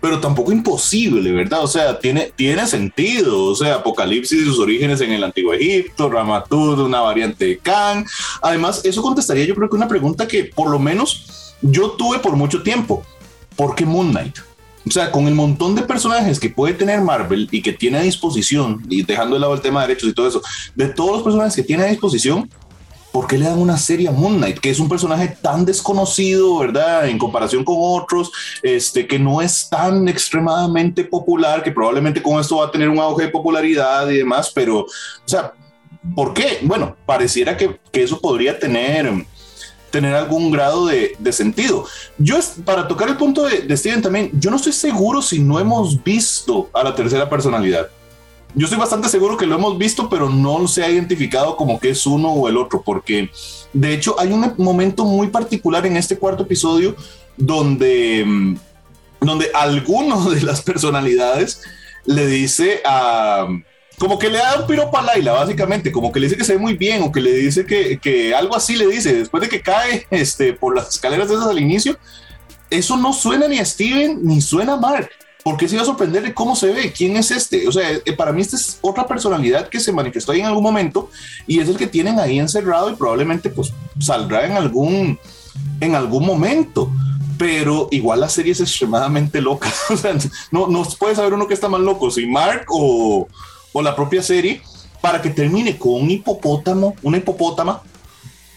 pero 0.00 0.20
tampoco 0.20 0.52
imposible, 0.52 1.32
¿verdad? 1.32 1.62
O 1.62 1.66
sea, 1.66 1.98
tiene, 1.98 2.30
tiene 2.36 2.66
sentido. 2.66 3.44
O 3.44 3.54
sea, 3.54 3.76
Apocalipsis 3.76 4.42
y 4.42 4.44
sus 4.44 4.58
orígenes 4.58 5.00
en 5.00 5.12
el 5.12 5.24
Antiguo 5.24 5.54
Egipto, 5.54 6.10
Ramatud, 6.10 6.78
una 6.80 7.00
variante 7.00 7.46
de 7.46 7.58
Khan. 7.58 8.04
Además, 8.42 8.84
eso 8.84 9.00
contestaría 9.00 9.46
yo 9.46 9.54
creo 9.54 9.70
que 9.70 9.76
una 9.76 9.88
pregunta 9.88 10.28
que 10.28 10.44
por 10.44 10.68
lo 10.68 10.78
menos 10.78 11.54
yo 11.62 11.92
tuve 11.92 12.18
por 12.18 12.36
mucho 12.36 12.62
tiempo. 12.62 13.02
¿Por 13.56 13.74
qué 13.74 13.86
Moon 13.86 14.10
Knight? 14.10 14.38
O 14.86 14.90
sea, 14.90 15.10
con 15.10 15.26
el 15.26 15.34
montón 15.34 15.74
de 15.74 15.82
personajes 15.82 16.38
que 16.38 16.50
puede 16.50 16.74
tener 16.74 17.00
Marvel 17.00 17.48
y 17.50 17.62
que 17.62 17.72
tiene 17.72 17.98
a 17.98 18.02
disposición, 18.02 18.82
y 18.90 19.02
dejando 19.02 19.36
de 19.36 19.40
lado 19.40 19.54
el 19.54 19.62
tema 19.62 19.80
de 19.80 19.88
derechos 19.88 20.10
y 20.10 20.12
todo 20.12 20.28
eso, 20.28 20.42
de 20.74 20.88
todos 20.88 21.12
los 21.12 21.22
personajes 21.22 21.56
que 21.56 21.62
tiene 21.62 21.84
a 21.84 21.86
disposición, 21.86 22.50
¿por 23.14 23.28
qué 23.28 23.38
le 23.38 23.44
dan 23.44 23.60
una 23.60 23.76
serie 23.76 24.08
a 24.08 24.10
Moon 24.10 24.38
Knight, 24.38 24.58
que 24.58 24.70
es 24.70 24.80
un 24.80 24.88
personaje 24.88 25.36
tan 25.40 25.64
desconocido, 25.64 26.58
¿verdad? 26.58 27.08
En 27.08 27.16
comparación 27.16 27.62
con 27.62 27.76
otros, 27.78 28.32
este, 28.60 29.06
que 29.06 29.20
no 29.20 29.40
es 29.40 29.68
tan 29.70 30.08
extremadamente 30.08 31.04
popular, 31.04 31.62
que 31.62 31.70
probablemente 31.70 32.20
con 32.20 32.40
esto 32.40 32.56
va 32.56 32.66
a 32.66 32.70
tener 32.72 32.88
un 32.88 32.98
auge 32.98 33.26
de 33.26 33.28
popularidad 33.28 34.10
y 34.10 34.16
demás, 34.16 34.50
pero, 34.52 34.80
o 34.80 34.88
sea, 35.26 35.52
¿por 36.16 36.34
qué? 36.34 36.58
Bueno, 36.62 36.96
pareciera 37.06 37.56
que, 37.56 37.78
que 37.92 38.02
eso 38.02 38.20
podría 38.20 38.58
tener 38.58 39.12
tener 39.92 40.12
algún 40.12 40.50
grado 40.50 40.86
de, 40.86 41.14
de, 41.16 41.32
sentido. 41.32 41.86
Yo, 42.18 42.40
para 42.64 42.88
tocar 42.88 43.08
el 43.08 43.16
punto 43.16 43.44
de, 43.44 43.60
de 43.60 43.76
Steven 43.76 44.02
también, 44.02 44.32
yo 44.40 44.50
no 44.50 44.56
estoy 44.56 44.72
seguro 44.72 45.22
si 45.22 45.38
no 45.38 45.60
hemos 45.60 46.02
visto 46.02 46.68
a 46.72 46.82
la 46.82 46.96
tercera 46.96 47.30
personalidad 47.30 47.88
yo 48.54 48.66
estoy 48.66 48.78
bastante 48.78 49.08
seguro 49.08 49.36
que 49.36 49.46
lo 49.46 49.56
hemos 49.56 49.76
visto, 49.78 50.08
pero 50.08 50.30
no 50.30 50.68
se 50.68 50.84
ha 50.84 50.90
identificado 50.90 51.56
como 51.56 51.80
que 51.80 51.90
es 51.90 52.06
uno 52.06 52.30
o 52.30 52.48
el 52.48 52.56
otro, 52.56 52.82
porque 52.82 53.30
de 53.72 53.92
hecho 53.92 54.18
hay 54.18 54.32
un 54.32 54.54
momento 54.58 55.04
muy 55.04 55.28
particular 55.28 55.84
en 55.86 55.96
este 55.96 56.16
cuarto 56.16 56.44
episodio 56.44 56.94
donde, 57.36 58.24
mm, 58.24 58.56
donde 59.20 59.50
alguno 59.54 60.30
de 60.30 60.42
las 60.42 60.62
personalidades 60.62 61.62
le 62.04 62.26
dice 62.26 62.80
a... 62.84 63.46
Como 63.96 64.18
que 64.18 64.28
le 64.28 64.38
da 64.38 64.58
un 64.60 64.66
piropo 64.66 64.98
a 64.98 65.02
Laila, 65.02 65.32
básicamente, 65.32 65.92
como 65.92 66.10
que 66.10 66.18
le 66.18 66.26
dice 66.26 66.36
que 66.36 66.44
se 66.44 66.54
ve 66.54 66.58
muy 66.58 66.74
bien 66.74 67.04
o 67.04 67.12
que 67.12 67.20
le 67.20 67.32
dice 67.32 67.64
que, 67.64 67.98
que 68.00 68.34
algo 68.34 68.56
así 68.56 68.74
le 68.74 68.88
dice, 68.88 69.14
después 69.14 69.40
de 69.40 69.48
que 69.48 69.62
cae 69.62 70.04
este, 70.10 70.52
por 70.52 70.74
las 70.74 70.88
escaleras 70.88 71.28
de 71.28 71.34
esas 71.36 71.46
al 71.46 71.60
inicio, 71.60 71.96
eso 72.70 72.96
no 72.96 73.12
suena 73.12 73.46
ni 73.46 73.60
a 73.60 73.64
Steven 73.64 74.18
ni 74.20 74.40
suena 74.40 74.72
a 74.72 74.76
Mark 74.76 75.10
porque 75.44 75.68
se 75.68 75.74
iba 75.74 75.82
a 75.82 75.86
sorprender 75.86 76.22
de 76.22 76.32
cómo 76.32 76.56
se 76.56 76.72
ve, 76.72 76.90
quién 76.90 77.16
es 77.18 77.30
este. 77.30 77.68
O 77.68 77.72
sea, 77.72 77.88
eh, 77.90 78.12
para 78.14 78.32
mí 78.32 78.40
esta 78.40 78.56
es 78.56 78.78
otra 78.80 79.06
personalidad 79.06 79.68
que 79.68 79.78
se 79.78 79.92
manifestó 79.92 80.32
ahí 80.32 80.40
en 80.40 80.46
algún 80.46 80.62
momento 80.62 81.10
y 81.46 81.60
es 81.60 81.68
el 81.68 81.76
que 81.76 81.86
tienen 81.86 82.18
ahí 82.18 82.38
encerrado 82.38 82.90
y 82.90 82.96
probablemente 82.96 83.50
pues 83.50 83.72
saldrá 84.00 84.46
en 84.46 84.52
algún, 84.52 85.18
en 85.80 85.94
algún 85.94 86.24
momento. 86.24 86.90
Pero 87.36 87.88
igual 87.90 88.20
la 88.20 88.28
serie 88.30 88.52
es 88.52 88.60
extremadamente 88.60 89.42
loca. 89.42 89.70
O 89.90 89.96
sea, 89.98 90.16
no, 90.50 90.66
no 90.66 90.82
puede 90.98 91.14
saber 91.14 91.34
uno 91.34 91.46
que 91.46 91.54
está 91.54 91.68
más 91.68 91.80
loco, 91.82 92.10
si 92.10 92.26
Mark 92.26 92.64
o, 92.70 93.28
o 93.72 93.82
la 93.82 93.94
propia 93.94 94.22
serie, 94.22 94.62
para 95.02 95.20
que 95.20 95.28
termine 95.28 95.76
con 95.76 95.92
un 95.92 96.10
hipopótamo, 96.10 96.94
una 97.02 97.18
hipopótama 97.18 97.82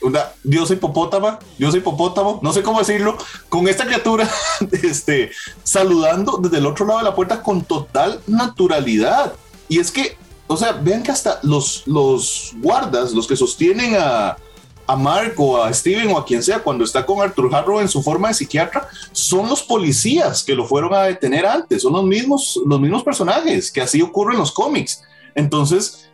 una 0.02 0.32
diosa 0.44 0.74
hipopótama, 0.74 1.40
diosa 1.58 1.78
hipopótamo, 1.78 2.40
no 2.42 2.54
sé 2.54 2.64
cómo 2.64 2.80
decirlo, 2.80 3.18
con 3.50 3.68
esta 3.68 3.86
criatura 3.86 4.30
este, 4.72 5.32
saludando 5.64 6.38
desde 6.38 6.58
el 6.58 6.66
otro 6.66 6.86
lado 6.86 7.00
de 7.00 7.06
la 7.06 7.16
puerta 7.16 7.42
con 7.42 7.64
total 7.64 8.22
naturalidad. 8.28 9.34
Y 9.68 9.80
es 9.80 9.92
que, 9.92 10.18
o 10.48 10.56
sea, 10.56 10.74
vean 10.74 11.04
que 11.04 11.12
hasta 11.12 11.40
los, 11.44 11.84
los 11.88 12.54
guardas, 12.58 13.14
los 13.14 13.28
que 13.28 13.36
sostienen 13.36 13.96
a, 14.00 14.38
a 14.88 14.96
Mark 14.96 15.34
o 15.38 15.62
a 15.62 15.74
Steven 15.74 16.10
o 16.12 16.18
a 16.18 16.26
quien 16.26 16.42
sea 16.42 16.60
cuando 16.60 16.84
está 16.84 17.06
con 17.06 17.22
Arthur 17.22 17.54
Harrow 17.54 17.82
en 17.82 17.90
su 17.90 18.02
forma 18.02 18.30
de 18.30 18.36
psiquiatra, 18.36 18.88
son 19.12 19.50
los 19.50 19.62
policías 19.62 20.44
que 20.44 20.56
lo 20.56 20.66
fueron 20.66 20.94
a 20.94 21.04
detener 21.04 21.46
antes, 21.46 21.82
son 21.82 21.94
los 21.94 22.06
mismos, 22.06 22.60
los 22.66 22.80
mismos 22.80 23.04
personajes, 23.04 23.70
que 23.70 23.82
así 23.82 24.02
ocurre 24.02 24.34
en 24.34 24.40
los 24.40 24.52
cómics. 24.54 25.04
Entonces, 25.36 26.07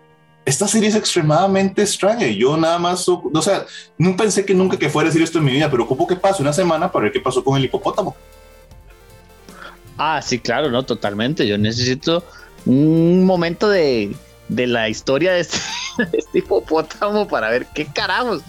esta 0.46 0.68
serie 0.68 0.90
es 0.90 0.96
extremadamente 0.96 1.82
extraña 1.82 2.28
yo 2.28 2.58
nada 2.58 2.78
más, 2.78 3.08
o 3.08 3.42
sea, 3.42 3.66
no 3.98 4.16
pensé 4.18 4.46
que 4.46 4.54
nunca 4.54 4.78
que 4.78 4.90
fuera 4.90 5.08
a 5.08 5.12
decir 5.12 5.24
esto 5.24 5.40
en 5.40 5.46
mi 5.46 5.54
vida, 5.54 5.72
pero 5.72 5.84
ocupo 5.84 6.06
que 6.06 6.16
pase 6.16 6.42
una 6.42 6.54
semana 6.54 6.92
para 6.92 7.04
ver 7.04 7.14
qué 7.14 7.20
pasó 7.20 7.44
con 7.44 7.58
el 7.58 7.66
hipopótamo. 7.66 8.16
Ah, 9.98 10.22
sí, 10.22 10.40
claro, 10.40 10.70
no, 10.70 10.84
totalmente. 10.84 11.48
Yo 11.48 11.58
necesito 11.58 12.24
un 12.66 13.26
momento 13.26 13.70
de, 13.70 14.16
de 14.50 14.68
la 14.68 14.90
historia 14.90 15.34
de 15.34 15.42
este, 15.42 15.58
este, 16.14 16.40
hipopótamo 16.40 17.28
para 17.28 17.50
ver 17.50 17.68
qué 17.74 17.86
carajos. 17.86 18.42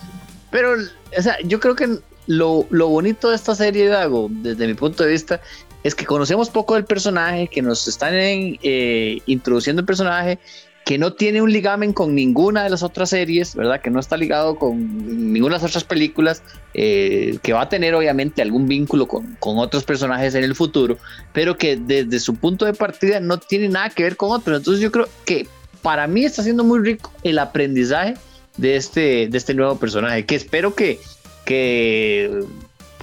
Pero, 0.50 0.74
o 1.16 1.22
sea, 1.22 1.36
yo 1.44 1.60
creo 1.60 1.76
que 1.76 1.98
lo, 2.26 2.66
lo 2.70 2.88
bonito 2.88 3.30
de 3.30 3.36
esta 3.36 3.54
serie, 3.54 3.88
Dago, 3.88 4.28
desde 4.30 4.66
mi 4.66 4.74
punto 4.74 5.04
de 5.04 5.10
vista, 5.10 5.40
es 5.82 5.94
que 5.94 6.06
conocemos 6.06 6.48
poco 6.48 6.74
del 6.74 6.86
personaje, 6.86 7.48
que 7.48 7.60
nos 7.60 7.86
están 7.86 8.14
eh, 8.14 9.20
introduciendo 9.26 9.80
el 9.80 9.86
personaje 9.86 10.38
que 10.84 10.98
no 10.98 11.14
tiene 11.14 11.40
un 11.40 11.50
ligamen 11.50 11.94
con 11.94 12.14
ninguna 12.14 12.62
de 12.62 12.70
las 12.70 12.82
otras 12.82 13.10
series, 13.10 13.54
¿verdad? 13.54 13.80
Que 13.80 13.90
no 13.90 13.98
está 13.98 14.18
ligado 14.18 14.58
con 14.58 15.32
ninguna 15.32 15.56
de 15.56 15.62
las 15.62 15.70
otras 15.70 15.84
películas, 15.84 16.42
eh, 16.74 17.38
que 17.42 17.54
va 17.54 17.62
a 17.62 17.68
tener 17.70 17.94
obviamente 17.94 18.42
algún 18.42 18.68
vínculo 18.68 19.08
con, 19.08 19.34
con, 19.36 19.58
otros 19.58 19.84
personajes 19.84 20.34
en 20.34 20.44
el 20.44 20.54
futuro, 20.54 20.98
pero 21.32 21.56
que 21.56 21.76
desde 21.76 22.20
su 22.20 22.34
punto 22.36 22.66
de 22.66 22.74
partida 22.74 23.18
no 23.18 23.38
tiene 23.38 23.68
nada 23.68 23.88
que 23.90 24.02
ver 24.02 24.16
con 24.16 24.30
otros. 24.30 24.58
Entonces 24.58 24.82
yo 24.82 24.92
creo 24.92 25.08
que 25.24 25.48
para 25.80 26.06
mí 26.06 26.24
está 26.24 26.42
siendo 26.42 26.64
muy 26.64 26.80
rico 26.80 27.10
el 27.22 27.38
aprendizaje 27.38 28.14
de 28.58 28.76
este, 28.76 29.28
de 29.28 29.38
este 29.38 29.54
nuevo 29.54 29.78
personaje, 29.78 30.26
que 30.26 30.34
espero 30.34 30.74
que, 30.74 31.00
que 31.46 32.44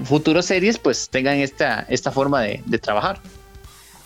futuras 0.04 0.46
series 0.46 0.78
pues 0.78 1.10
tengan 1.10 1.38
esta, 1.38 1.86
esta 1.90 2.12
forma 2.12 2.42
de, 2.42 2.62
de 2.64 2.78
trabajar. 2.78 3.20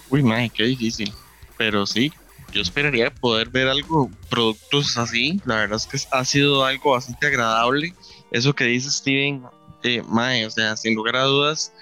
Uy, 0.10 0.24
man, 0.24 0.50
qué 0.50 0.64
difícil. 0.64 1.12
Pero 1.58 1.86
sí, 1.86 2.12
yo 2.56 2.62
esperaría 2.62 3.14
poder 3.14 3.50
ver 3.50 3.68
algo, 3.68 4.10
productos 4.30 4.98
así. 4.98 5.42
La 5.46 5.58
verdad 5.58 5.76
es 5.76 5.88
que 5.88 6.08
ha 6.10 6.24
sido 6.24 6.64
algo 6.64 6.92
bastante 6.92 7.28
agradable. 7.28 7.94
Eso 8.32 8.56
que 8.56 8.64
dice 8.64 8.90
Steven, 8.90 9.44
eh, 9.84 10.02
Mae, 10.08 10.46
o 10.46 10.50
sea, 10.50 10.78
sin 10.78 10.96
lugar 10.96 11.18
a 11.18 11.24
dudas, 11.24 11.74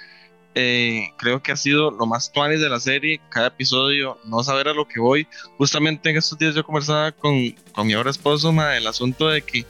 eh, 0.55 1.11
creo 1.17 1.43
que 1.43 1.51
ha 1.51 1.55
sido 1.55 1.91
lo 1.91 2.07
más 2.07 2.31
tuanis 2.31 2.59
de 2.59 2.69
la 2.69 2.79
serie. 2.79 3.21
Cada 3.29 3.47
episodio, 3.47 4.17
no 4.25 4.43
saber 4.43 4.67
a 4.67 4.73
lo 4.73 4.87
que 4.87 4.99
voy. 4.99 5.27
Justamente 5.59 6.09
en 6.09 6.17
estos 6.17 6.39
días 6.39 6.55
yo 6.55 6.63
conversaba 6.63 7.11
con, 7.11 7.51
con 7.71 7.85
mi 7.85 7.93
ahora 7.93 8.09
esposo, 8.09 8.51
Mae, 8.51 8.79
el 8.79 8.87
asunto 8.87 9.29
de 9.29 9.43
que 9.43 9.65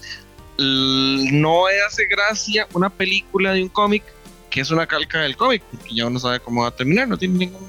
no 0.57 1.65
hace 1.85 2.05
gracia 2.05 2.65
una 2.73 2.89
película 2.89 3.51
de 3.51 3.63
un 3.63 3.69
cómic 3.69 4.03
que 4.49 4.61
es 4.61 4.69
una 4.71 4.85
calca 4.85 5.19
del 5.19 5.35
cómic, 5.35 5.63
porque 5.69 5.95
ya 5.95 6.05
uno 6.05 6.19
sabe 6.19 6.39
cómo 6.39 6.61
va 6.61 6.67
a 6.67 6.75
terminar, 6.75 7.07
no 7.07 7.17
tiene 7.17 7.39
ningún, 7.39 7.67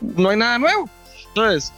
no 0.00 0.30
hay 0.30 0.36
nada 0.36 0.58
nuevo. 0.60 0.88
Entonces, 1.26 1.72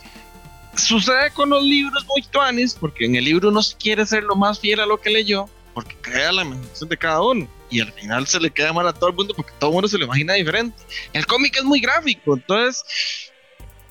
sucede 0.76 1.30
con 1.32 1.50
los 1.50 1.62
libros 1.62 2.04
muy 2.06 2.22
tuanes, 2.22 2.74
porque 2.74 3.04
en 3.06 3.16
el 3.16 3.24
libro 3.24 3.48
uno 3.48 3.60
quiere 3.78 4.06
ser 4.06 4.24
lo 4.24 4.36
más 4.36 4.60
fiel 4.60 4.80
a 4.80 4.86
lo 4.86 5.00
que 5.00 5.10
leyó, 5.10 5.48
porque 5.74 5.96
crea 6.00 6.32
la 6.32 6.42
imaginación 6.42 6.88
de 6.88 6.96
cada 6.96 7.22
uno, 7.22 7.48
y 7.70 7.80
al 7.80 7.92
final 7.92 8.26
se 8.26 8.40
le 8.40 8.50
queda 8.50 8.72
mal 8.72 8.86
a 8.86 8.92
todo 8.92 9.10
el 9.10 9.16
mundo 9.16 9.34
porque 9.34 9.52
todo 9.58 9.70
el 9.70 9.74
mundo 9.74 9.88
se 9.88 9.98
lo 9.98 10.04
imagina 10.04 10.34
diferente. 10.34 10.76
El 11.12 11.26
cómic 11.26 11.56
es 11.56 11.64
muy 11.64 11.80
gráfico, 11.80 12.34
entonces 12.34 12.84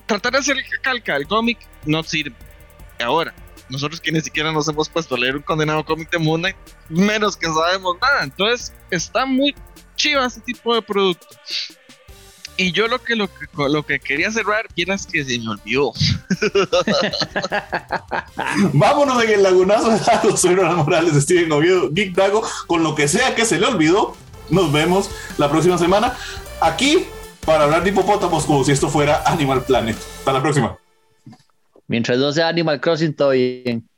tratar 0.06 0.32
de 0.32 0.38
hacer 0.38 0.56
calca 0.82 1.14
del 1.14 1.26
cómic 1.26 1.58
no 1.84 2.02
sirve. 2.02 2.36
Ahora, 3.00 3.34
nosotros 3.68 4.00
que 4.00 4.12
ni 4.12 4.20
siquiera 4.20 4.52
nos 4.52 4.68
hemos 4.68 4.88
puesto 4.88 5.14
a 5.14 5.18
leer 5.18 5.36
un 5.36 5.42
condenado 5.42 5.84
cómic 5.84 6.10
de 6.10 6.18
Moon 6.18 6.44
menos 6.88 7.36
que 7.36 7.46
sabemos 7.46 7.96
nada. 8.00 8.24
Entonces, 8.24 8.72
está 8.90 9.24
muy 9.24 9.54
chiva 9.96 10.26
ese 10.26 10.40
tipo 10.40 10.74
de 10.74 10.82
producto. 10.82 11.26
Y 12.56 12.70
yo 12.72 12.86
lo 12.86 13.02
que, 13.02 13.16
lo 13.16 13.28
que, 13.28 13.46
lo 13.56 13.82
que 13.84 13.98
quería 13.98 14.30
cerrar, 14.30 14.68
quieras 14.68 15.06
que 15.06 15.24
se 15.24 15.38
me 15.38 15.50
olvidó. 15.50 15.92
Vámonos 18.72 19.22
en 19.24 19.30
el 19.30 19.42
lagunazo 19.42 19.90
de. 19.90 20.36
Soy 20.36 20.54
Ronald 20.54 20.78
Morales, 20.78 21.22
Steven 21.22 21.50
Oviedo, 21.52 21.90
Geek 21.90 22.14
Dago. 22.14 22.42
Con 22.66 22.82
lo 22.82 22.94
que 22.94 23.08
sea 23.08 23.34
que 23.34 23.44
se 23.44 23.58
le 23.58 23.66
olvidó, 23.66 24.16
nos 24.50 24.72
vemos 24.72 25.10
la 25.38 25.50
próxima 25.50 25.78
semana 25.78 26.14
aquí 26.60 27.06
para 27.44 27.64
hablar 27.64 27.82
de 27.82 27.90
hipopótamos 27.90 28.44
como 28.44 28.64
si 28.64 28.72
esto 28.72 28.88
fuera 28.88 29.22
Animal 29.26 29.64
Planet. 29.64 29.96
Hasta 29.96 30.32
la 30.32 30.42
próxima. 30.42 30.78
Mientras 31.86 32.18
no 32.18 32.32
sea 32.32 32.48
Animal 32.48 32.80
Crossing, 32.80 33.14
todo 33.14 33.30
bien. 33.30 33.88